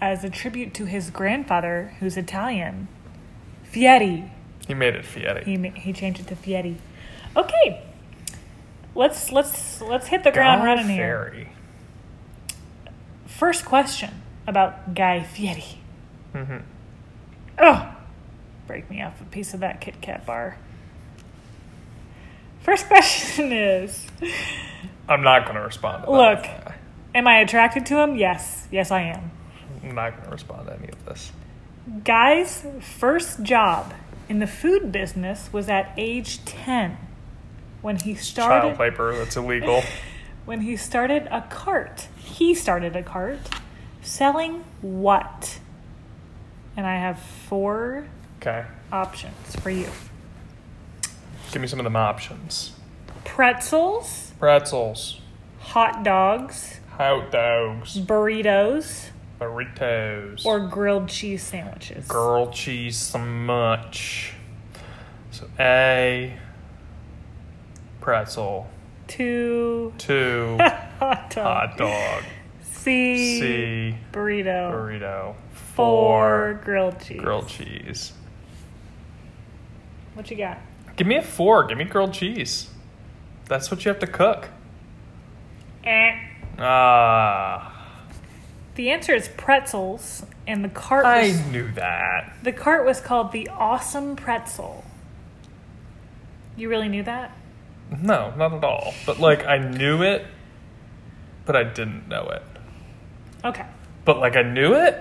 [0.00, 2.88] as a tribute to his grandfather, who's Italian,
[3.64, 4.32] Fieri.
[4.66, 5.44] He made it Fieri.
[5.44, 6.76] He ma- he changed it to Fieri.
[7.36, 7.82] Okay,
[8.94, 11.48] let's let's let's hit the ground Guy running here.
[13.26, 15.78] First question about Guy Fieri.
[16.34, 16.58] Mm-hmm.
[17.58, 17.94] Oh,
[18.66, 20.58] break me off a piece of that Kit Kat bar.
[22.62, 24.06] First question is.
[25.08, 26.16] I'm not going to respond to that.
[26.16, 26.74] Look.
[27.12, 28.14] Am I attracted to him?
[28.14, 28.68] Yes.
[28.70, 29.32] Yes, I am.
[29.82, 31.32] I'm not going to respond to any of this.
[32.04, 33.94] Guy's first job
[34.28, 36.96] in the food business was at age 10.
[37.82, 39.82] when he started Child labor, that's illegal.
[40.44, 42.08] when he started a cart.
[42.18, 43.38] He started a cart
[44.02, 45.58] selling what?
[46.76, 48.06] And I have four
[48.40, 48.64] Okay.
[48.92, 49.88] options for you.
[51.52, 52.72] Give me some of them options.
[53.24, 55.20] Pretzels, Pretzels,
[55.58, 59.09] hot dogs, hot dogs, burritos,
[59.40, 62.06] burritos, or grilled cheese sandwiches.
[62.06, 64.34] grilled cheese so much.
[65.30, 66.36] So A,
[68.00, 68.68] pretzel.
[69.08, 71.44] Two Two, hot dog.
[71.70, 72.22] hot dog.
[72.62, 74.70] C, C, burrito.
[74.72, 75.34] burrito.
[75.52, 77.20] Four Four, grilled cheese.
[77.20, 78.12] grilled cheese.
[80.14, 80.58] What you got?
[80.96, 81.64] Give me a four.
[81.66, 82.68] Give me grilled cheese.
[83.46, 84.48] That's what you have to cook.
[85.84, 86.12] Eh.
[86.58, 87.69] Ah,
[88.76, 92.36] The answer is pretzels, and the cart I knew that.
[92.42, 94.84] the cart was called the Awesome Pretzel.
[96.56, 97.36] You really knew that?
[98.00, 98.94] No, not at all.
[99.06, 100.26] But like, I knew it,
[101.46, 102.42] but I didn't know it.
[103.44, 103.66] Okay.
[104.04, 104.96] But like, I knew it,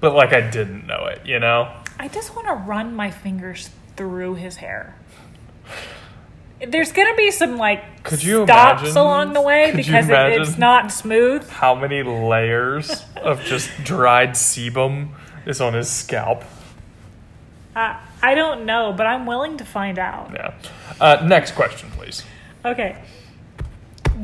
[0.00, 1.26] but like, I didn't know it.
[1.26, 1.72] You know?
[1.98, 4.94] I just want to run my fingers through his hair.
[6.66, 10.58] There's gonna be some like Could you stops imagine- along the way because it, it's
[10.58, 11.48] not smooth.
[11.48, 15.08] How many layers of just dried sebum
[15.46, 16.44] is on his scalp?
[17.74, 20.32] I I don't know, but I'm willing to find out.
[20.34, 20.52] Yeah.
[21.00, 22.24] Uh, next question, please.
[22.64, 22.96] Okay.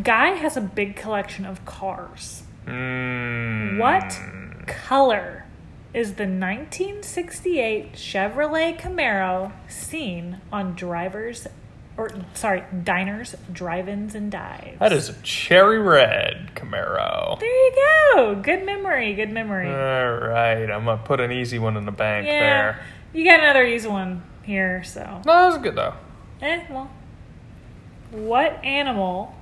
[0.03, 2.43] Guy has a big collection of cars.
[2.67, 4.21] Mm, What
[4.67, 5.47] color
[5.95, 11.47] is the 1968 Chevrolet Camaro seen on drivers
[11.97, 14.79] or sorry, diners, drive-ins and dives?
[14.79, 17.39] That is a cherry red Camaro.
[17.41, 17.73] There you
[18.15, 18.35] go.
[18.35, 19.15] Good memory.
[19.15, 19.69] Good memory.
[19.69, 22.41] All right, I'm gonna put an easy one in the bank yeah.
[22.41, 22.81] there.
[23.13, 25.01] You got another easy one here, so.
[25.25, 25.95] No, that was good though.
[26.43, 26.91] Eh, well.
[28.11, 29.35] What animal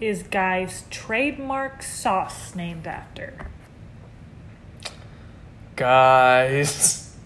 [0.00, 3.46] is Guy's trademark sauce named after?
[5.76, 7.16] Guys.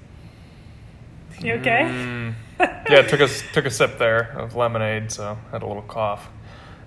[1.41, 1.83] You okay?
[1.83, 2.35] Mm.
[2.89, 6.29] yeah, took a took a sip there of lemonade, so had a little cough.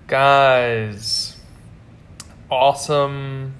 [0.06, 1.36] Guys,
[2.50, 3.54] awesome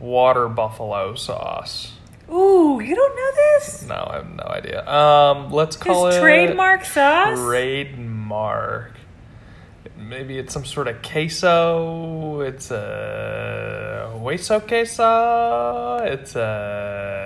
[0.00, 1.92] water buffalo sauce.
[2.30, 3.86] Ooh, you don't know this?
[3.86, 4.86] No, I have no idea.
[4.88, 7.38] Um, let's call His it trademark sauce?
[7.38, 8.92] Trademark.
[9.96, 12.40] Maybe it's some sort of queso.
[12.40, 15.96] It's a hueso queso.
[16.04, 17.20] It's a.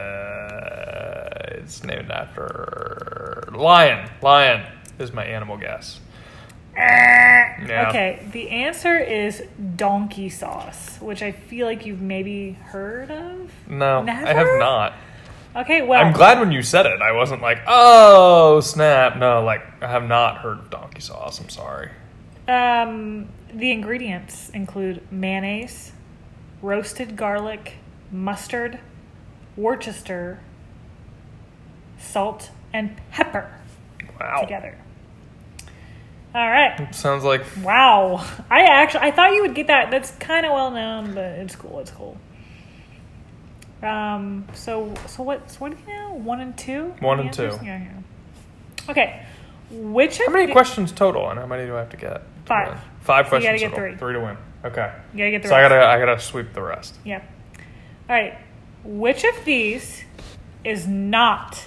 [1.59, 3.18] It's named after
[3.59, 4.09] lion.
[4.23, 4.65] Lion
[4.99, 6.01] is my animal guess.
[6.77, 7.87] Yeah.
[7.89, 9.43] Okay, the answer is
[9.75, 13.51] donkey sauce, which I feel like you've maybe heard of.
[13.69, 14.95] No, I have not.
[15.57, 17.03] Okay, well, I'm glad when you said it.
[17.03, 19.17] I wasn't like, oh snap.
[19.17, 21.41] No, like I have not heard of donkey sauce.
[21.41, 21.91] I'm sorry.
[22.47, 25.93] Um, the ingredients include mayonnaise,
[26.63, 27.75] roasted garlic,
[28.13, 28.79] mustard,
[29.57, 30.39] Worcester,
[31.99, 33.51] salt, and pepper
[34.21, 34.41] Wow.
[34.43, 34.77] together.
[36.35, 36.95] All right.
[36.95, 38.25] Sounds like Wow.
[38.51, 39.91] I actually I thought you would get that.
[39.91, 41.81] That's kind of well known, but it's cool.
[41.81, 42.17] It's cool.
[43.83, 44.47] Um.
[44.55, 45.51] So so what?
[45.51, 46.13] So what do you know?
[46.15, 46.95] One and two.
[47.01, 47.57] One and two.
[47.63, 47.79] Yeah.
[47.81, 48.91] yeah.
[48.91, 49.23] Okay.
[49.71, 52.23] Which How many the- questions total, and how many do I have to get?
[52.47, 52.81] Five.
[53.03, 53.45] Five So you questions.
[53.45, 53.99] gotta get total.
[53.99, 54.13] three.
[54.15, 54.37] to win.
[54.65, 54.93] Okay.
[55.13, 56.97] You gotta get the So I gotta, I gotta sweep the rest.
[57.05, 57.23] Yeah.
[58.09, 58.37] All right.
[58.85, 60.03] Which of these
[60.65, 61.65] is not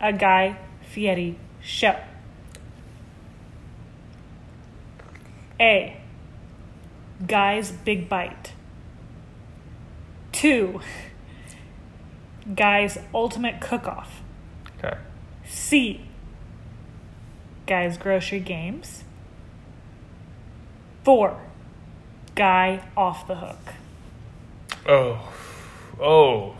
[0.00, 1.96] a Guy Fieri show?
[5.60, 6.00] A.
[7.26, 8.52] Guy's Big Bite.
[10.32, 10.80] Two.
[12.54, 14.22] Guy's Ultimate Cook Off.
[14.78, 14.96] Okay.
[15.44, 16.02] C.
[17.66, 19.04] Guy's Grocery Games.
[21.02, 21.38] Four.
[22.34, 23.74] Guy Off the Hook.
[24.86, 25.32] Oh,
[26.00, 26.56] oh.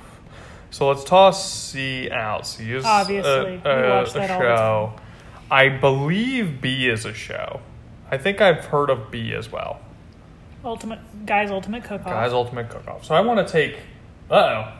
[0.78, 2.46] So let's toss C out.
[2.46, 3.32] C is Obviously.
[3.32, 4.92] a, We a, a the show.
[5.50, 7.62] I believe B is a show.
[8.12, 9.80] I think I've heard of B as well.
[10.64, 12.06] Ultimate Guy's Ultimate Cook Off.
[12.06, 13.04] Guys Ultimate Cook Off.
[13.04, 13.74] So I want to take.
[14.30, 14.72] Uh oh.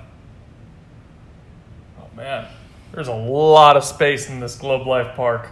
[2.00, 2.46] Oh man,
[2.92, 5.50] there's a lot of space in this Globe Life Park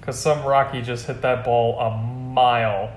[0.00, 2.90] because some Rocky just hit that ball a mile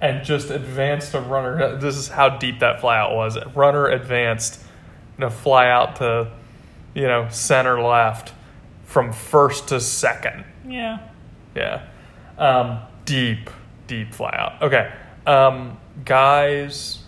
[0.00, 1.76] and just advanced a runner.
[1.76, 3.38] This is how deep that flyout was.
[3.54, 4.64] Runner advanced
[5.14, 6.32] and a fly out to,
[6.94, 8.32] you know, center left
[8.84, 10.44] from first to second.
[10.66, 10.98] Yeah.
[11.54, 11.86] Yeah.
[12.38, 13.50] Um, deep,
[13.86, 14.62] deep fly out.
[14.62, 14.92] Okay.
[15.26, 16.98] Um, guys,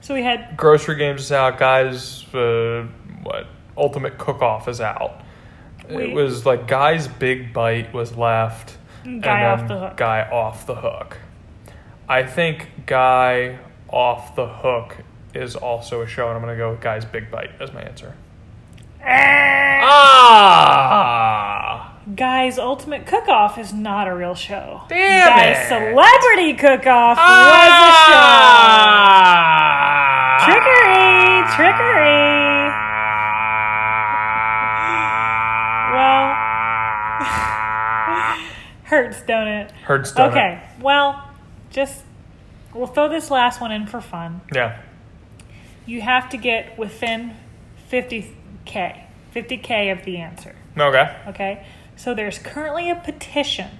[0.00, 1.58] So we had grocery games is out.
[1.58, 2.86] Guys, uh,
[3.22, 3.46] what?
[3.76, 5.20] Ultimate Cook Off is out.
[5.88, 9.96] It was like guy's big bite was left, and Guy off then the hook.
[9.96, 11.16] Guy off the hook.
[12.08, 14.96] I think guy off the hook
[15.34, 18.14] is also a show, and I'm gonna go with guy's big bite as my answer.
[19.90, 20.88] Ah,
[22.14, 24.82] Guy's Ultimate Cook Off is not a real show.
[24.88, 25.68] Damn Guy's it.
[25.68, 27.86] Celebrity Cook Off was ah!
[30.36, 30.52] a show.
[30.52, 31.44] Trickery!
[31.54, 32.68] Trickery!
[35.94, 36.34] Well,
[38.84, 39.70] hurts, don't it?
[39.84, 40.30] Hurts, don't it?
[40.32, 41.30] Okay, well,
[41.70, 42.04] just
[42.74, 44.40] we'll throw this last one in for fun.
[44.52, 44.80] Yeah.
[45.86, 47.36] You have to get within
[48.68, 49.04] 50k,
[49.34, 50.54] 50k of the answer.
[50.76, 51.16] Okay.
[51.28, 53.70] Okay, so there's currently a petition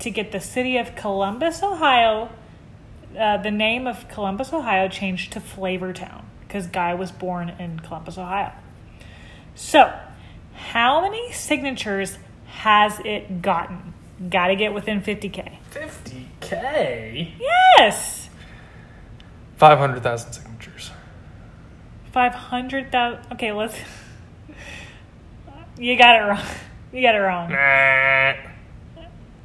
[0.00, 2.30] to get the city of Columbus, Ohio,
[3.18, 8.18] uh, the name of Columbus, Ohio, changed to Flavortown because Guy was born in Columbus,
[8.18, 8.52] Ohio.
[9.54, 9.92] So,
[10.54, 13.94] how many signatures has it gotten?
[14.28, 15.58] Got to get within 50k.
[15.72, 17.32] 50k.
[17.38, 18.28] Yes,
[19.56, 20.90] 500,000 signatures.
[22.12, 23.32] 500,000.
[23.32, 23.76] Okay, let's.
[25.78, 26.42] You got it wrong.
[26.92, 27.50] You got it wrong.
[27.50, 28.34] Nah.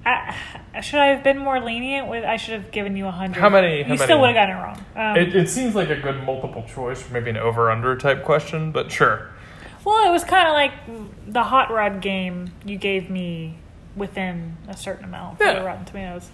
[0.05, 2.23] I, should I have been more lenient with?
[2.23, 3.39] I should have given you a hundred.
[3.41, 4.85] How many- how you still would have gotten it wrong.
[4.95, 8.71] Um, It, it seems like a good multiple choice, maybe an over under type question,
[8.71, 9.29] but sure.
[9.83, 10.71] well, it was kind of like
[11.27, 13.57] the hot rod game you gave me
[13.95, 15.59] within a certain amount for Yeah.
[15.59, 16.29] the Rotten Tomatoes.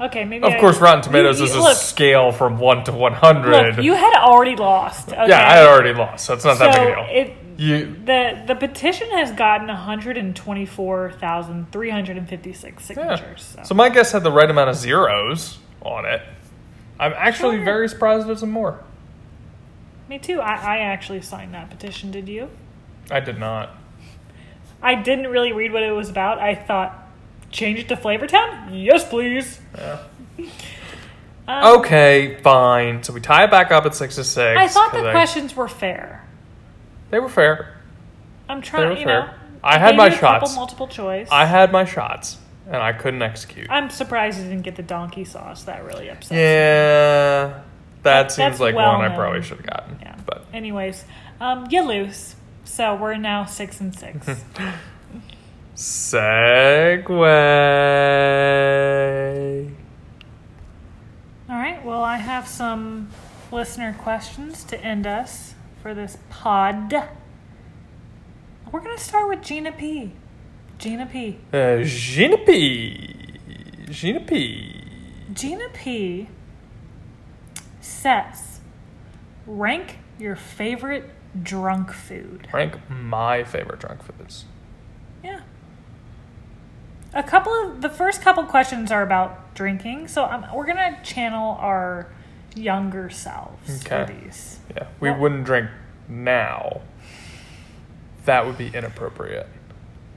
[0.00, 0.44] Okay, maybe.
[0.46, 3.84] Of I- course, Rotten Tomatoes you- is a look, scale from 1 to 100.
[3.84, 5.08] you had already lost.
[5.12, 5.28] Okay?
[5.28, 7.06] Yeah, I had already lost, so it's not that big a deal.
[7.10, 12.16] it you, the the petition has gotten one hundred and twenty four thousand three hundred
[12.16, 12.86] and fifty six yeah.
[13.16, 13.42] signatures.
[13.42, 13.62] So.
[13.64, 16.22] So my guess had the right amount of zeros on it.
[16.98, 17.64] I'm actually Sure.
[17.64, 18.82] very surprised there's some more.
[20.08, 20.40] Me too.
[20.40, 22.10] I, I actually signed that petition.
[22.10, 22.48] Did you?
[23.10, 23.70] I did not.
[24.82, 26.38] I didn't really read what it was about.
[26.38, 27.08] I thought,
[27.50, 28.68] change it to Flavortown?
[28.72, 29.60] Yes, please.
[29.76, 29.98] Yeah.
[31.48, 33.02] Um, Okay, fine.
[33.02, 34.58] So we tie it back up at 6 to 6.
[34.58, 36.24] I thought the 'cause questions were fair.
[37.10, 37.76] They were fair.
[38.48, 39.26] I'm trying, you fair.
[39.26, 39.30] know.
[39.62, 40.54] I had my shots.
[40.54, 41.28] multiple choice.
[41.30, 43.66] I had my shots, and I couldn't execute.
[43.70, 45.64] I'm surprised you didn't get the donkey sauce.
[45.64, 46.38] That really upsets me.
[46.38, 47.62] Yeah,
[48.02, 49.98] that seems like well one I probably should have gotten.
[50.00, 50.16] Yeah.
[50.24, 51.04] But Anyways,
[51.40, 52.36] um, you lose.
[52.64, 54.26] So we're now six and six.
[55.76, 57.16] segue.
[61.48, 61.84] All right.
[61.84, 63.10] Well, I have some
[63.52, 65.54] listener questions to end us
[65.86, 66.92] for this pod.
[68.72, 70.10] We're gonna start with Gina P.
[70.78, 71.38] Gina P.
[71.52, 73.38] Uh, Gina P.
[73.88, 74.82] Gina P.
[75.32, 76.28] Gina P
[77.80, 78.58] says,
[79.46, 81.08] rank your favorite
[81.40, 82.48] drunk food.
[82.52, 84.46] Rank my favorite drunk foods.
[85.22, 85.42] Yeah.
[87.14, 91.56] A couple of the first couple questions are about drinking, so um, we're gonna channel
[91.60, 92.10] our
[92.56, 94.14] younger selves for Okay.
[94.24, 94.58] these.
[94.74, 95.70] Yeah, we Well- wouldn't drink
[96.08, 96.80] now.
[98.24, 99.48] That would be inappropriate.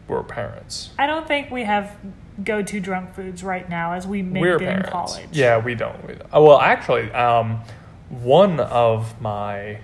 [0.07, 0.89] We're parents.
[0.97, 1.95] I don't think we have
[2.43, 4.89] go-to drunk foods right now, as we made We're it in parents.
[4.89, 5.27] college.
[5.31, 6.01] Yeah, we don't.
[6.07, 6.27] We don't.
[6.33, 7.61] Oh, well, actually, um,
[8.09, 9.79] one of my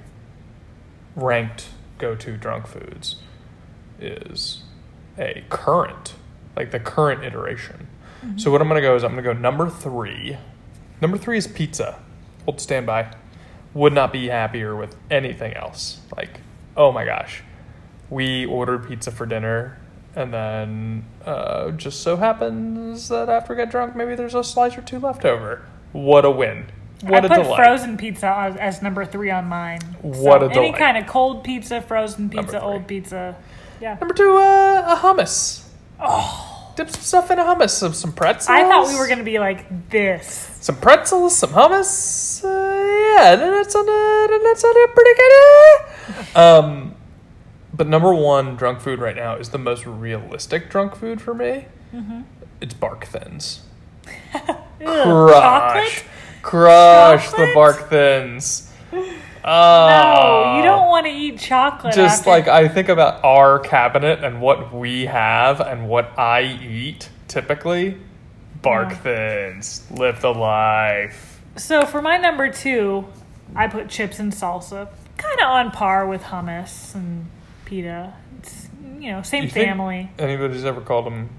[1.16, 3.18] ranked go-to drunk foods
[4.00, 4.64] is
[5.18, 6.16] a current,
[6.56, 7.88] like the current iteration.
[8.26, 8.38] Mm-hmm.
[8.40, 10.38] So what I'm gonna go is I'm gonna go number three.
[11.02, 12.00] Number three is pizza.
[12.46, 13.14] Hold standby.
[13.74, 16.00] Would not be happier with anything else.
[16.16, 16.40] Like,
[16.78, 17.44] oh my gosh,
[18.10, 19.78] we ordered pizza for dinner.
[20.16, 24.78] And then uh, just so happens that after we get drunk, maybe there's a slice
[24.78, 25.66] or two left over.
[25.92, 26.68] What a win.
[27.02, 27.58] What I put delight.
[27.58, 29.82] frozen pizza as, as number three on mine.
[30.02, 30.78] What so a Any delight.
[30.78, 33.36] kind of cold pizza, frozen pizza, old pizza.
[33.82, 33.98] Yeah.
[34.00, 35.66] Number two, uh, a hummus.
[36.00, 36.45] Oh.
[36.76, 37.70] Dip some stuff in a hummus.
[37.72, 38.50] Some, some pretzels.
[38.50, 40.58] I thought we were gonna be like this.
[40.60, 42.44] Some pretzels, some hummus.
[42.44, 46.36] Uh, yeah, then that sounded, then that sounded pretty good.
[46.36, 46.60] uh.
[46.60, 46.96] Um,
[47.74, 51.66] but number one drunk food right now is the most realistic drunk food for me.
[51.94, 52.22] Mm-hmm.
[52.62, 53.62] It's bark thins.
[54.80, 55.32] Crush.
[55.32, 56.04] Chocolate?
[56.42, 58.72] Crush the bark thins.
[59.46, 60.58] No, Oh.
[60.58, 61.94] you don't want to eat chocolate.
[61.94, 66.42] Just after- like I think about our cabinet and what we have and what I
[66.42, 67.98] eat typically.
[68.62, 68.96] Bark Yeah.
[68.96, 69.86] thins.
[69.92, 71.42] Live the life.
[71.58, 73.06] So for my number two,
[73.56, 74.88] I put chips and salsa,
[75.18, 77.28] kind of on par with hummus and
[77.66, 78.14] pita.
[78.40, 78.68] It's
[79.00, 80.10] you know same You family.
[80.18, 81.30] Anybody's ever called them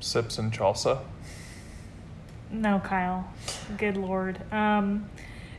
[0.00, 0.98] sips and chalsa?
[2.50, 3.26] No, Kyle.
[3.78, 4.40] Good lord.
[4.52, 5.08] Um,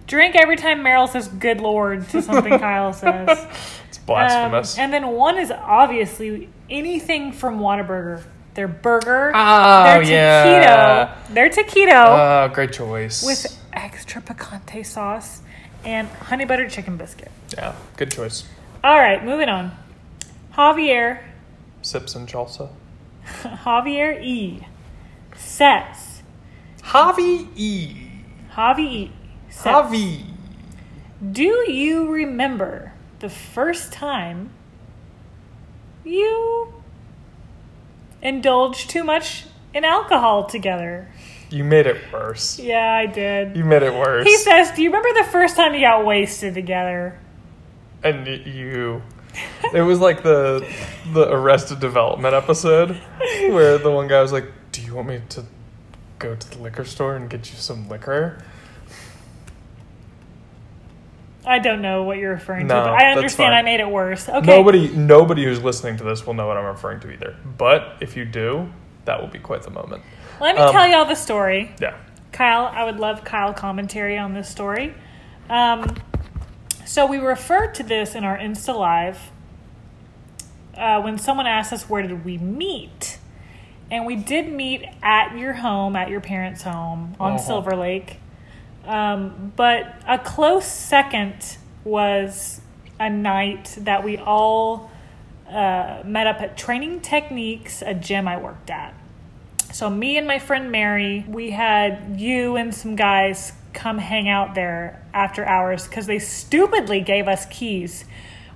[0.07, 3.45] drink every time Meryl says "Good lord" to something Kyle says.
[3.87, 4.77] It's blasphemous.
[4.77, 8.23] Um, and then one is obviously anything from Whataburger.
[8.55, 11.15] Their burger, Oh, their yeah.
[11.27, 13.23] taquito, their taquito oh, great choice.
[13.25, 15.41] with extra picante sauce
[15.83, 17.31] and honey butter chicken biscuit.
[17.53, 18.45] yeah, good choice.
[18.83, 19.71] All right, moving on.
[20.53, 21.19] Javier,
[21.81, 22.69] Sips and salsa.
[23.43, 24.65] Javier E
[25.35, 26.21] says,
[26.81, 28.09] Javi E.
[28.53, 29.11] Javi E
[29.55, 30.23] says, Javi.
[31.31, 34.51] Do you remember the first time
[36.03, 36.73] you
[38.21, 41.07] indulged too much in alcohol together?
[41.49, 42.59] You made it worse.
[42.59, 43.55] Yeah, I did.
[43.55, 44.25] You made it worse.
[44.25, 47.19] He says, Do you remember the first time you got wasted together?
[48.03, 49.01] and you.
[49.73, 50.65] It was like the
[51.11, 52.91] the Arrested Development episode
[53.49, 55.43] where the one guy was like, "Do you want me to
[56.19, 58.37] go to the liquor store and get you some liquor?"
[61.45, 63.53] I don't know what you're referring to, but I that's understand fine.
[63.53, 64.27] I made it worse.
[64.27, 64.45] Okay.
[64.45, 67.35] Nobody nobody who's listening to this will know what I'm referring to either.
[67.57, 68.71] But if you do,
[69.05, 70.03] that will be quite the moment.
[70.41, 71.73] Let me um, tell y'all the story.
[71.79, 71.97] Yeah.
[72.31, 74.93] Kyle, I would love Kyle commentary on this story.
[75.49, 75.95] Um,
[76.85, 79.31] so we referred to this in our Insta Live
[80.75, 83.17] uh, when someone asked us where did we meet,
[83.89, 87.41] and we did meet at your home, at your parents' home on Uh-huh.
[87.41, 88.17] Silver Lake.
[88.85, 92.61] Um, but a close second was
[92.99, 94.91] a night that we all
[95.49, 98.93] uh, met up at Training Techniques, a gym I worked at.
[99.73, 104.55] So me and my friend Mary, we had you and some guys come hang out
[104.55, 108.05] there after hours because they stupidly gave us keys.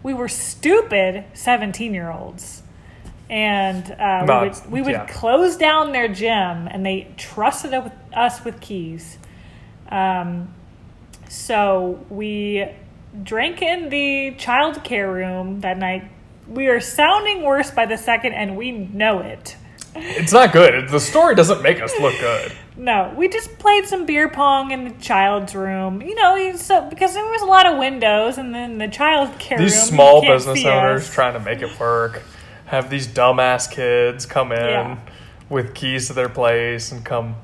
[0.02, 2.64] We were stupid seventeen year olds,
[3.30, 5.06] and uh, we would we would yeah.
[5.08, 7.74] close down their gym, and they trusted
[8.14, 9.18] us with keys.
[9.90, 10.54] Um,
[11.30, 12.66] so we
[13.24, 16.10] drank in the child care room that night.
[16.48, 19.56] We are sounding worse by the second, and we know it.
[19.96, 20.90] It's not good.
[20.90, 22.52] The story doesn't make us look good.
[22.80, 26.02] No, we just played some beer pong in the child's room.
[26.02, 29.58] You know, so because there was a lot of windows, and then the child care
[29.58, 29.86] These room.
[29.86, 31.14] small business owners us.
[31.14, 32.22] trying to make it work
[32.68, 34.98] have these dumbass kids come in Yeah.
[35.50, 37.36] with keys to their place and come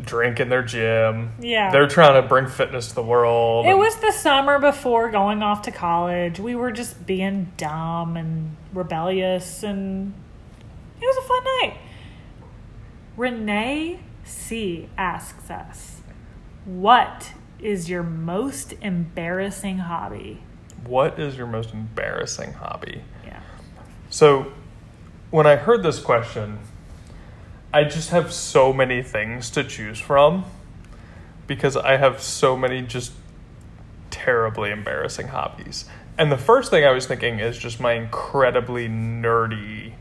[0.00, 1.32] drink in their gym.
[1.40, 1.70] Yeah.
[1.70, 3.66] They're trying to bring fitness to the world.
[3.66, 6.40] It was the summer before going off to college.
[6.40, 10.14] We were just being dumb and rebellious, and
[11.00, 11.78] it was a fun night.
[13.16, 16.00] Renee C asks us,
[16.64, 20.42] "What is your most embarrassing hobby?"
[20.86, 23.04] What is your most embarrassing hobby?
[23.24, 23.40] Yeah.
[24.10, 24.52] So,
[25.30, 26.58] when I heard this question,
[27.72, 30.44] I just have so many things to choose from
[31.46, 33.12] because I have so many just
[34.10, 35.86] terribly embarrassing hobbies.
[36.18, 39.94] And the first thing I was thinking is just my incredibly nerdy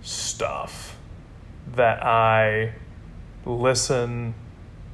[0.00, 0.96] stuff
[1.74, 2.72] that I
[3.44, 4.34] listen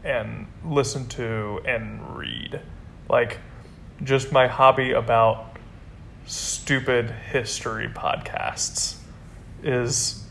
[0.03, 2.61] and listen to and read.
[3.09, 3.39] Like
[4.03, 5.57] just my hobby about
[6.27, 8.97] stupid history podcasts
[9.63, 10.24] is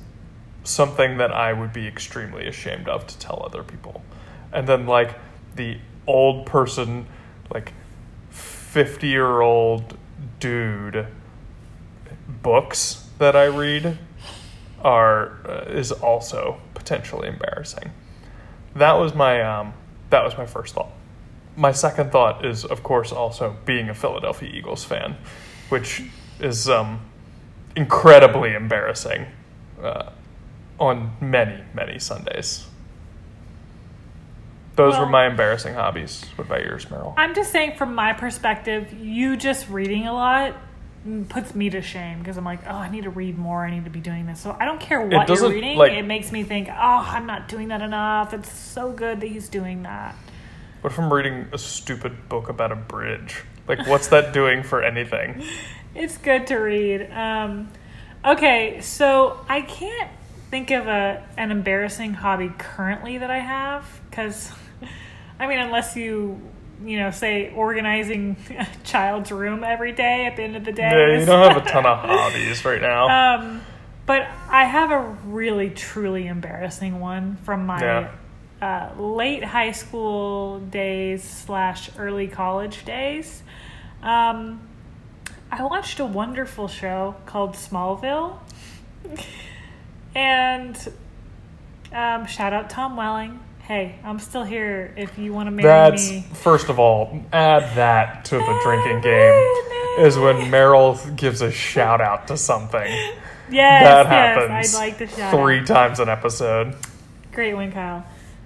[0.63, 4.03] something that I would be extremely ashamed of to tell other people.
[4.51, 5.17] And then like
[5.55, 7.05] the old person
[7.53, 7.73] like
[8.29, 9.97] 50 year old
[10.39, 11.07] dude
[12.41, 13.97] books that I read
[14.81, 17.91] are uh, is also potentially embarrassing.
[18.75, 19.73] That was my um,
[20.09, 20.91] that was my first thought.
[21.55, 25.17] My second thought is, of course, also being a Philadelphia Eagles fan,
[25.69, 26.03] which
[26.39, 26.99] is um,
[27.75, 29.27] incredibly embarrassing
[29.81, 30.09] uh,
[30.83, 32.67] on many many Sundays.
[34.75, 36.25] Those were my embarrassing hobbies.
[36.35, 37.13] What about yours, Meryl?
[37.15, 40.55] I'm just saying, from my perspective, you just reading a lot
[41.29, 43.65] puts me to shame because I'm like, oh, I need to read more.
[43.65, 44.39] I need to be doing this.
[44.39, 45.77] So I don't care what you're reading.
[45.77, 46.73] like- it makes me think, oh,
[47.07, 48.33] I'm not doing that enough.
[48.33, 50.15] It's so good that he's doing that.
[50.81, 53.43] What if I'm reading a stupid book about a bridge?
[53.67, 55.43] Like, what's that doing for anything?
[55.95, 57.07] It's good to read.
[57.11, 57.69] Um,
[58.25, 60.09] okay, so I can't
[60.53, 64.51] think of a an embarrassing hobby currently that I have because,
[65.39, 66.39] I mean, unless you
[66.85, 70.91] you know say organizing a child's room every day at the end of the day.
[70.91, 73.07] Yeah, you don't have a ton of hobbies right now.
[73.39, 73.61] Um,
[74.05, 78.11] but I have a really truly embarrassing one from my Yeah.
[78.61, 83.41] uh, late high school days slash early college days.
[84.03, 84.61] Um,
[85.51, 88.37] I watched a wonderful show called Smallville,
[90.15, 90.75] and
[91.91, 93.39] um, shout out Tom Welling.
[93.59, 96.25] Hey, I'm still here if you want to marry That's me.
[96.33, 102.01] first of all, add that to the drinking game is when Meryl gives a shout
[102.01, 102.91] out to something.
[103.49, 105.67] Yes, that yes, happens I'd like to shout three out.
[105.67, 106.75] times an episode.
[107.31, 108.05] Great win, Kyle.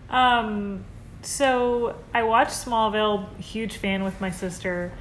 [0.10, 0.86] Um,
[1.22, 4.92] so I watched Smallville, huge fan with my sister.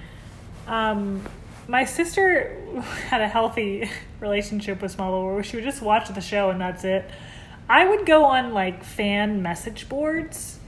[0.67, 1.25] Um,
[1.69, 3.91] my sister had a healthy
[4.21, 7.09] relationship with Smallville where she would just watch the show and that's it.
[7.69, 10.59] I would go on like fan message boards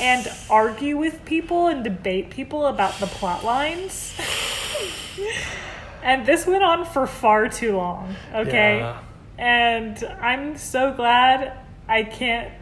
[0.00, 4.18] and argue with people and debate people about the plot lines.
[6.02, 8.78] and this went on for far too long, okay?
[8.78, 9.00] Yeah.
[9.38, 11.56] And I'm so glad
[11.88, 12.52] I can't.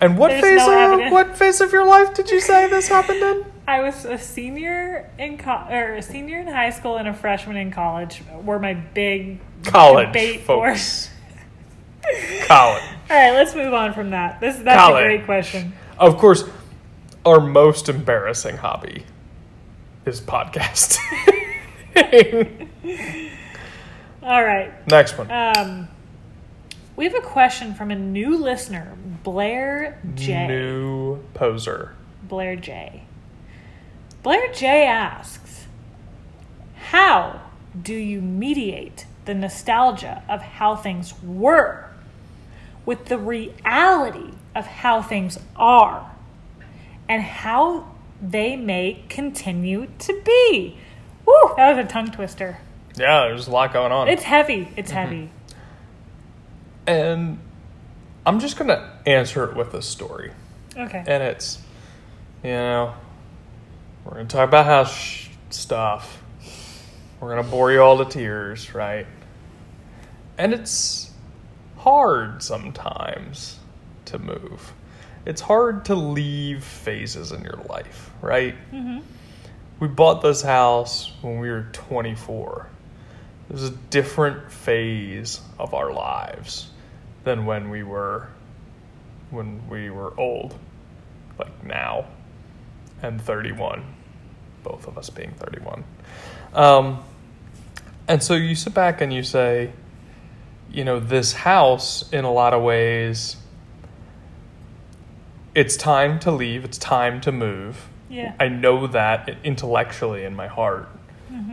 [0.00, 3.22] And what phase no of what phase of your life did you say this happened
[3.22, 3.44] in?
[3.68, 7.56] I was a senior in co- or a senior in high school and a freshman
[7.56, 8.22] in college.
[8.44, 11.10] Were my big College, debate folks.
[12.46, 12.82] College.
[13.10, 14.40] All right, let's move on from that.
[14.40, 15.02] This that's College.
[15.02, 15.72] a great question.
[15.98, 16.44] Of course,
[17.24, 19.04] our most embarrassing hobby
[20.04, 21.00] is podcasting.
[24.22, 24.86] All right.
[24.88, 25.30] Next one.
[25.30, 25.88] Um,
[26.96, 30.46] we have a question from a new listener, Blair J.
[30.46, 31.94] New poser.
[32.22, 33.02] Blair J.
[34.22, 35.66] Blair J asks,
[36.90, 37.42] How
[37.80, 41.90] do you mediate the nostalgia of how things were
[42.84, 46.10] with the reality of how things are
[47.08, 47.86] and how
[48.22, 50.78] they may continue to be?
[51.26, 52.58] Woo, that was a tongue twister.
[52.96, 54.08] Yeah, there's a lot going on.
[54.08, 54.68] It's heavy.
[54.76, 54.98] It's Mm-hmm.
[54.98, 55.30] heavy.
[56.86, 57.38] And
[58.24, 60.32] I'm just going to answer it with a story.
[60.76, 61.04] Okay.
[61.06, 61.58] And it's,
[62.42, 62.94] you know,
[64.04, 66.22] we're going to talk about house stuff.
[67.20, 69.06] We're going to bore you all to tears, right?
[70.36, 71.10] And it's
[71.78, 73.58] hard sometimes
[74.06, 74.72] to move.
[75.24, 78.54] It's hard to leave phases in your life, right?
[78.70, 78.98] hmm
[79.80, 82.68] We bought this house when we were 24.
[83.48, 86.70] It was a different phase of our lives
[87.26, 88.28] than when we were
[89.30, 90.56] when we were old,
[91.38, 92.06] like now,
[93.02, 93.84] and 31.
[94.62, 95.82] Both of us being 31.
[96.54, 97.02] Um,
[98.06, 99.72] and so you sit back and you say,
[100.70, 103.36] you know, this house, in a lot of ways,
[105.52, 107.88] it's time to leave, it's time to move.
[108.08, 108.34] Yeah.
[108.38, 110.88] I know that intellectually in my heart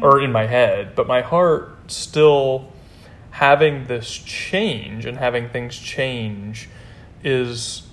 [0.01, 2.72] or in my head, but my heart still
[3.33, 6.69] having this change and having things change
[7.23, 7.87] is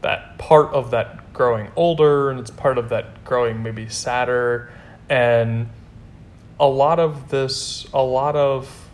[0.00, 4.68] that part of that growing older and it's part of that growing maybe sadder
[5.08, 5.68] and
[6.58, 8.88] a lot of this a lot of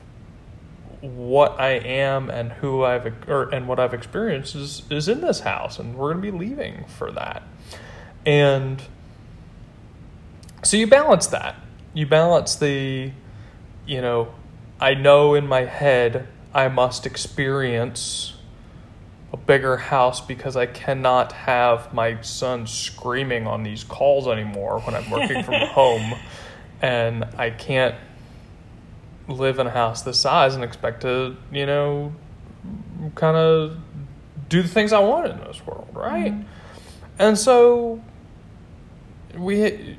[1.01, 5.41] what I am and who I've or and what I've experienced is is in this
[5.41, 7.43] house and we're going to be leaving for that.
[8.27, 8.83] And
[10.63, 11.57] so you balance that.
[11.95, 13.13] You balance the
[13.87, 14.35] you know,
[14.81, 18.35] I know in my head I must experience
[19.33, 24.95] a bigger house because I cannot have my son screaming on these calls anymore when
[24.95, 26.15] I'm working from home
[26.81, 27.95] and I can't
[29.27, 32.15] live in a house this size and expect to, you know,
[33.15, 33.77] kind of
[34.49, 36.33] do the things I want in this world, right?
[36.33, 36.49] Mm-hmm.
[37.19, 38.03] And so
[39.37, 39.99] we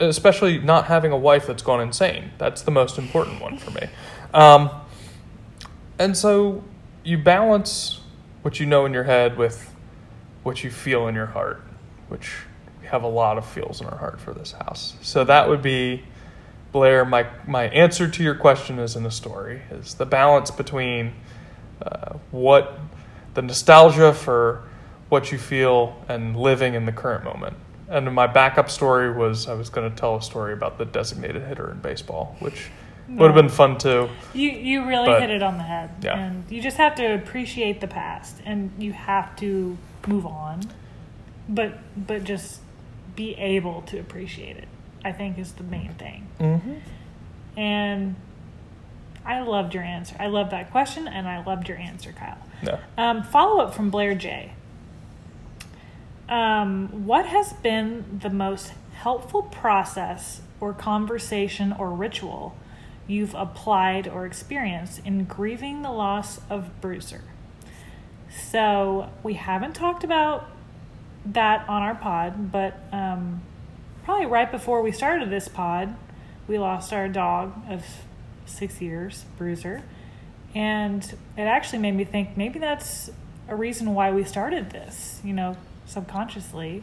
[0.00, 2.32] especially not having a wife that's gone insane.
[2.38, 3.88] That's the most important one for me.
[4.32, 4.70] Um,
[5.98, 6.64] and so
[7.04, 8.00] you balance
[8.42, 9.74] what you know in your head with
[10.42, 11.62] what you feel in your heart,
[12.08, 12.32] which
[12.80, 14.96] we have a lot of feels in our heart for this house.
[15.02, 16.04] So that would be
[16.72, 17.04] Blair.
[17.04, 21.12] My my answer to your question is in the story is the balance between
[21.82, 22.78] uh, what
[23.34, 24.62] the nostalgia for
[25.08, 27.56] what you feel and living in the current moment.
[27.88, 31.42] And my backup story was I was going to tell a story about the designated
[31.42, 32.70] hitter in baseball, which
[33.10, 34.08] would have been fun too.
[34.32, 35.90] You you really But- hit it on the head.
[36.02, 36.18] Yeah.
[36.18, 40.60] And you just have to appreciate the past and you have to move on.
[41.48, 42.60] But but just
[43.16, 44.68] be able to appreciate it.
[45.04, 46.26] I think is the main thing.
[46.38, 46.74] Mm-hmm.
[47.58, 48.16] And
[49.24, 50.16] I loved your answer.
[50.18, 52.38] I love that question and I loved your answer, Kyle.
[52.62, 52.78] Yeah.
[52.96, 54.52] Um, follow up from Blair J.
[56.28, 62.54] Um, what has been the most helpful process or conversation or ritual
[63.10, 67.22] you've applied or experienced in grieving the loss of Bruiser?
[68.30, 70.48] So, we haven't talked about
[71.26, 73.42] that on our pod, but um,
[74.04, 75.94] probably right before we started this pod,
[76.46, 77.84] we lost our dog of
[78.46, 79.82] six years, Bruiser.
[80.54, 81.04] And
[81.36, 83.10] it actually made me think maybe that's
[83.48, 85.20] a reason why we started this.
[85.24, 85.56] You know,
[85.86, 86.82] subconsciously.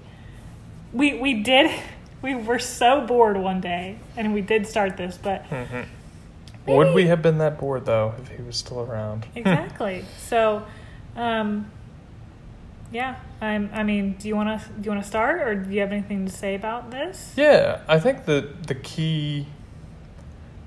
[0.93, 1.71] We we did
[2.21, 5.45] we were so bored one day and we did start this, but
[6.67, 9.25] hmm Would we have been that bored though if he was still around?
[9.35, 10.05] exactly.
[10.17, 10.65] so,
[11.15, 11.71] um,
[12.91, 13.15] yeah.
[13.41, 13.69] I'm.
[13.73, 15.91] I mean, do you want to do you want to start, or do you have
[15.91, 17.33] anything to say about this?
[17.35, 19.47] Yeah, I think the the key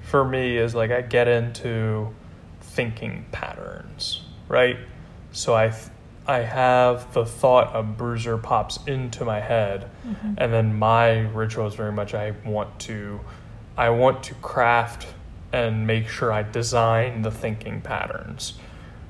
[0.03, 2.14] for me is like I get into
[2.61, 4.76] thinking patterns, right?
[5.32, 5.88] So I th-
[6.26, 10.34] I have the thought of bruiser pops into my head, Mhm.
[10.38, 13.20] and then my ritual is very much I want to
[13.76, 15.07] I want to craft
[15.53, 18.55] and make sure I design the thinking patterns.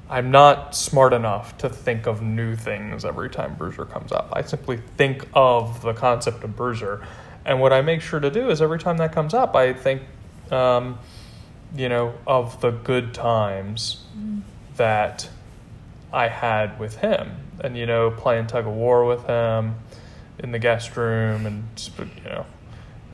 [0.08, 4.30] I'm not smart enough to think of new things every time Bruiser comes up.
[4.32, 7.06] I simply think of the concept of Bruiser.
[7.44, 10.02] And what I make sure to do is every time that comes up, I think,
[10.50, 10.98] um,
[11.76, 14.04] you know, of the good times
[14.76, 15.28] that
[16.12, 17.30] I had with him.
[17.62, 19.76] And, you know, playing tug of war with him
[20.38, 21.64] in the guest room and,
[21.98, 22.46] you know,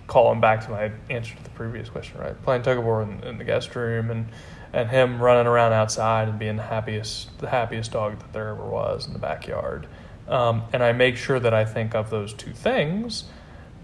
[0.07, 2.41] calling back to my answer to the previous question, right?
[2.43, 4.27] Playing tug of war in, in the guest room and
[4.73, 8.65] and him running around outside and being the happiest the happiest dog that there ever
[8.65, 9.87] was in the backyard.
[10.29, 13.25] Um, and I make sure that I think of those two things,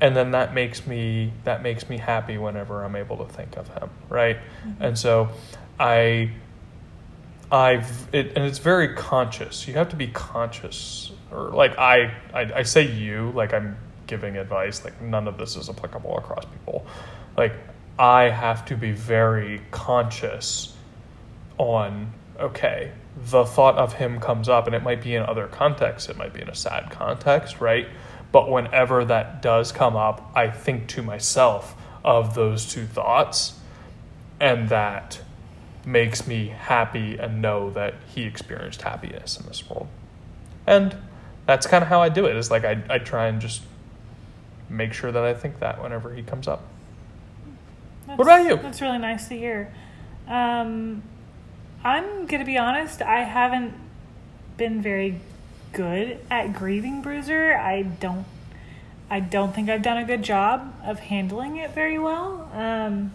[0.00, 3.68] and then that makes me that makes me happy whenever I'm able to think of
[3.68, 4.38] him, right?
[4.80, 5.30] And so
[5.78, 6.32] I
[7.50, 9.68] I've it, and it's very conscious.
[9.68, 13.76] You have to be conscious, or like I, I I say you like I'm
[14.12, 14.84] giving advice.
[14.84, 16.86] Like none of this is applicable across people.
[17.34, 17.54] Like
[17.98, 20.76] I have to be very conscious
[21.56, 22.92] on okay.
[23.30, 26.10] The thought of him comes up, and it might be in other contexts.
[26.10, 27.88] It might be in a sad context, right?
[28.32, 33.58] But whenever that does come up, I think to myself of those two thoughts,
[34.40, 35.22] and that
[35.86, 39.88] makes me happy and know that he experienced happiness in this world.
[40.66, 40.96] And
[41.46, 42.36] that's kind of how I do it.
[42.36, 43.62] Is like I, I try and just
[44.72, 46.64] make sure that I think that whenever he comes up.
[48.06, 48.56] That's, What about you?
[48.56, 49.72] That's really nice to hear.
[50.26, 51.02] Um,
[51.84, 53.02] I'm gonna be honest.
[53.02, 53.74] I haven't
[54.56, 55.20] been very
[55.72, 57.54] good at grieving Bruiser.
[57.54, 58.26] I don't.
[59.10, 62.50] I don't think I've done a good job of handling it very well.
[62.54, 63.12] Um,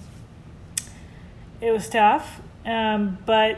[1.60, 3.58] it was tough, um, but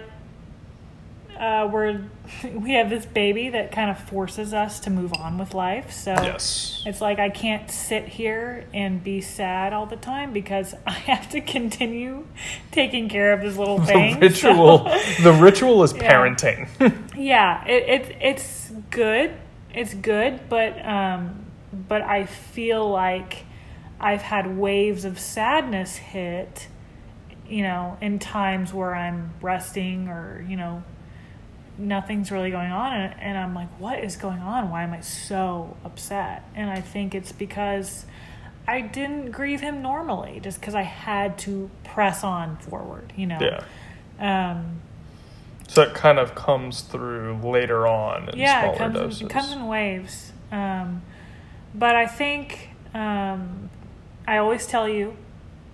[1.39, 2.01] uh, we're
[2.53, 5.91] we have this baby that kind of forces us to move on with life.
[5.91, 6.83] So Yes.
[6.85, 11.29] it's like I can't sit here and be sad all the time because I have
[11.29, 12.27] to continue
[12.71, 14.15] taking care of this little thing.
[14.19, 14.85] The ritual.
[14.89, 16.11] So- the ritual is Yeah.
[16.11, 16.67] parenting.
[17.17, 19.31] yeah, it, it it's good.
[19.73, 21.45] It's good, but um,
[21.87, 23.45] but I feel like
[23.99, 26.67] I've had waves of sadness hit,
[27.47, 30.83] you know, in times where I'm resting or you know,
[31.79, 34.69] nothing's really going on, and, and I'm like, what is going on?
[34.69, 36.43] Why am I so upset?
[36.55, 38.05] And I think it's because
[38.67, 43.39] I didn't grieve him normally, just because I had to press on forward, you know.
[44.19, 44.51] yeah.
[44.51, 44.81] Um,
[45.67, 49.21] So it kind of comes through later on in yeah, smaller it comes doses.
[49.21, 50.31] in, it comes in waves.
[50.51, 51.01] Um,
[51.73, 53.69] but I think um,
[54.27, 55.15] I always tell you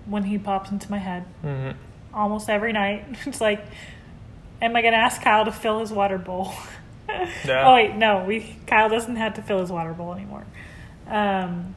[0.06, 1.72] when he pops into my head, hmm
[2.14, 3.04] almost every night.
[3.26, 3.66] It's like,
[4.66, 6.54] am I going to ask Kyle to fill his water bowl?
[7.08, 7.32] Yeah.
[7.48, 10.46] Oh wait, no, we Kyle doesn't have to fill his water bowl anymore.
[11.08, 11.76] Um,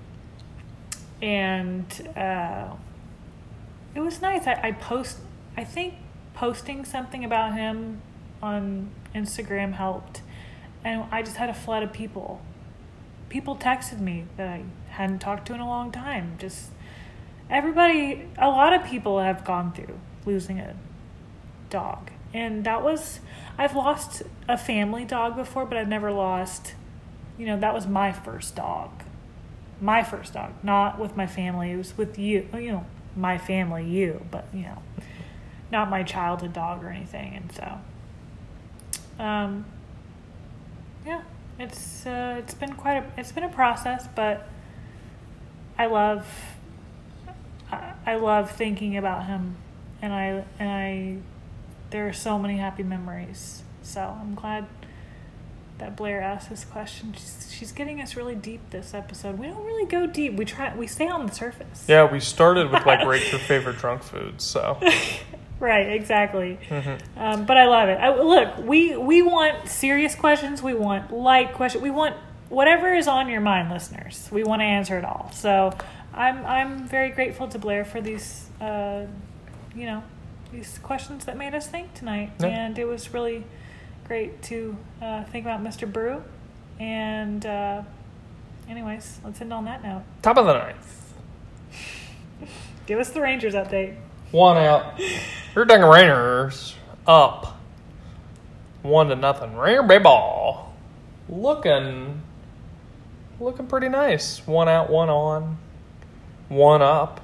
[1.20, 1.84] and
[2.16, 2.74] uh,
[3.95, 4.47] it was nice.
[4.47, 5.18] I, I post.
[5.57, 5.95] I think
[6.34, 8.01] posting something about him
[8.43, 10.22] on Instagram helped,
[10.84, 12.41] and I just had a flood of people.
[13.28, 16.36] People texted me that I hadn't talked to in a long time.
[16.39, 16.70] Just
[17.51, 20.74] everybody, a lot of people have gone through losing a
[21.70, 23.20] dog, and that was.
[23.60, 26.74] I've lost a family dog before, but I've never lost.
[27.36, 28.90] You know, that was my first dog
[29.80, 31.70] my first dog, not with my family.
[31.70, 34.82] It was with you, you know, my family, you, but you know,
[35.70, 37.34] not my childhood dog or anything.
[37.34, 39.64] And so, um,
[41.06, 41.22] yeah,
[41.58, 44.48] it's uh, it's been quite a it's been a process, but
[45.78, 46.26] I love
[47.70, 49.56] I, I love thinking about him,
[50.02, 51.16] and I and I
[51.91, 53.62] there are so many happy memories.
[53.82, 54.66] So I'm glad
[55.78, 57.14] that Blair asked this question.
[57.14, 59.39] She's, she's getting us really deep this episode.
[59.39, 60.34] We don't really go deep.
[60.34, 61.84] We try we stay on the surface.
[61.89, 64.45] Yeah, we started with like rate your favorite drunk foods.
[64.45, 64.78] So.
[65.61, 66.57] Right, exactly.
[66.68, 67.01] Mhm.
[67.16, 67.99] Um, but I love it.
[67.99, 70.62] I, look, we we want serious questions.
[70.62, 71.82] We want light questions.
[71.82, 72.14] We want
[72.49, 74.28] whatever is on your mind, listeners.
[74.30, 75.32] We want to answer it all.
[75.34, 75.76] So
[76.14, 79.07] I'm I'm very grateful to Blair for these, uh,
[79.74, 80.05] you know,
[80.53, 82.46] these questions that made us think tonight, Yeah.
[82.49, 83.44] and it was really
[84.07, 85.90] great to uh, think about Mr.
[85.90, 86.22] Brew
[86.80, 87.82] and uh,
[88.68, 90.03] Anyways, let's end on that note.
[90.20, 91.14] Top of the ninth.
[92.84, 93.96] Give us the Rangers update.
[94.30, 95.01] One out.
[95.55, 96.74] Your dang Rainers
[97.07, 97.59] up.
[98.82, 99.57] One to nothing.
[99.57, 100.74] Rainer Bay ball.
[101.30, 102.20] Looking
[103.40, 104.46] looking pretty nice.
[104.46, 105.57] One out, one on.
[106.49, 107.20] One up.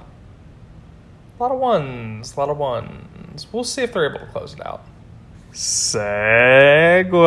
[1.39, 2.35] A lot of ones.
[2.35, 3.14] A lot of ones.
[3.51, 4.83] We'll see if they're able to close it out.
[5.53, 7.25] Segue.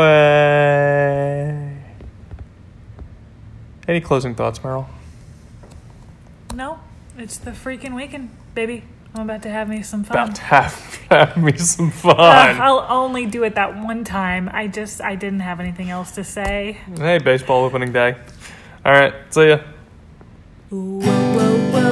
[3.89, 4.87] Any closing thoughts, Meryl?
[6.55, 6.81] No,
[7.17, 8.85] it's the freaking weekend, baby.
[9.15, 10.17] I'm about to have me some fun.
[10.17, 12.17] About to have, have me some fun.
[12.19, 14.51] Uh, I'll only do it that one time.
[14.53, 16.79] I just I didn't have anything else to say.
[16.97, 18.17] Hey, baseball opening day.
[18.85, 19.61] All right, see ya.
[20.71, 21.88] Whoa, whoa, whoa, whoa,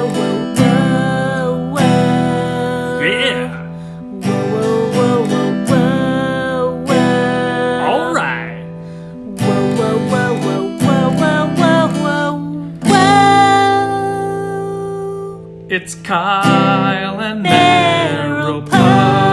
[15.77, 19.26] It's Kyle and Aeroplane.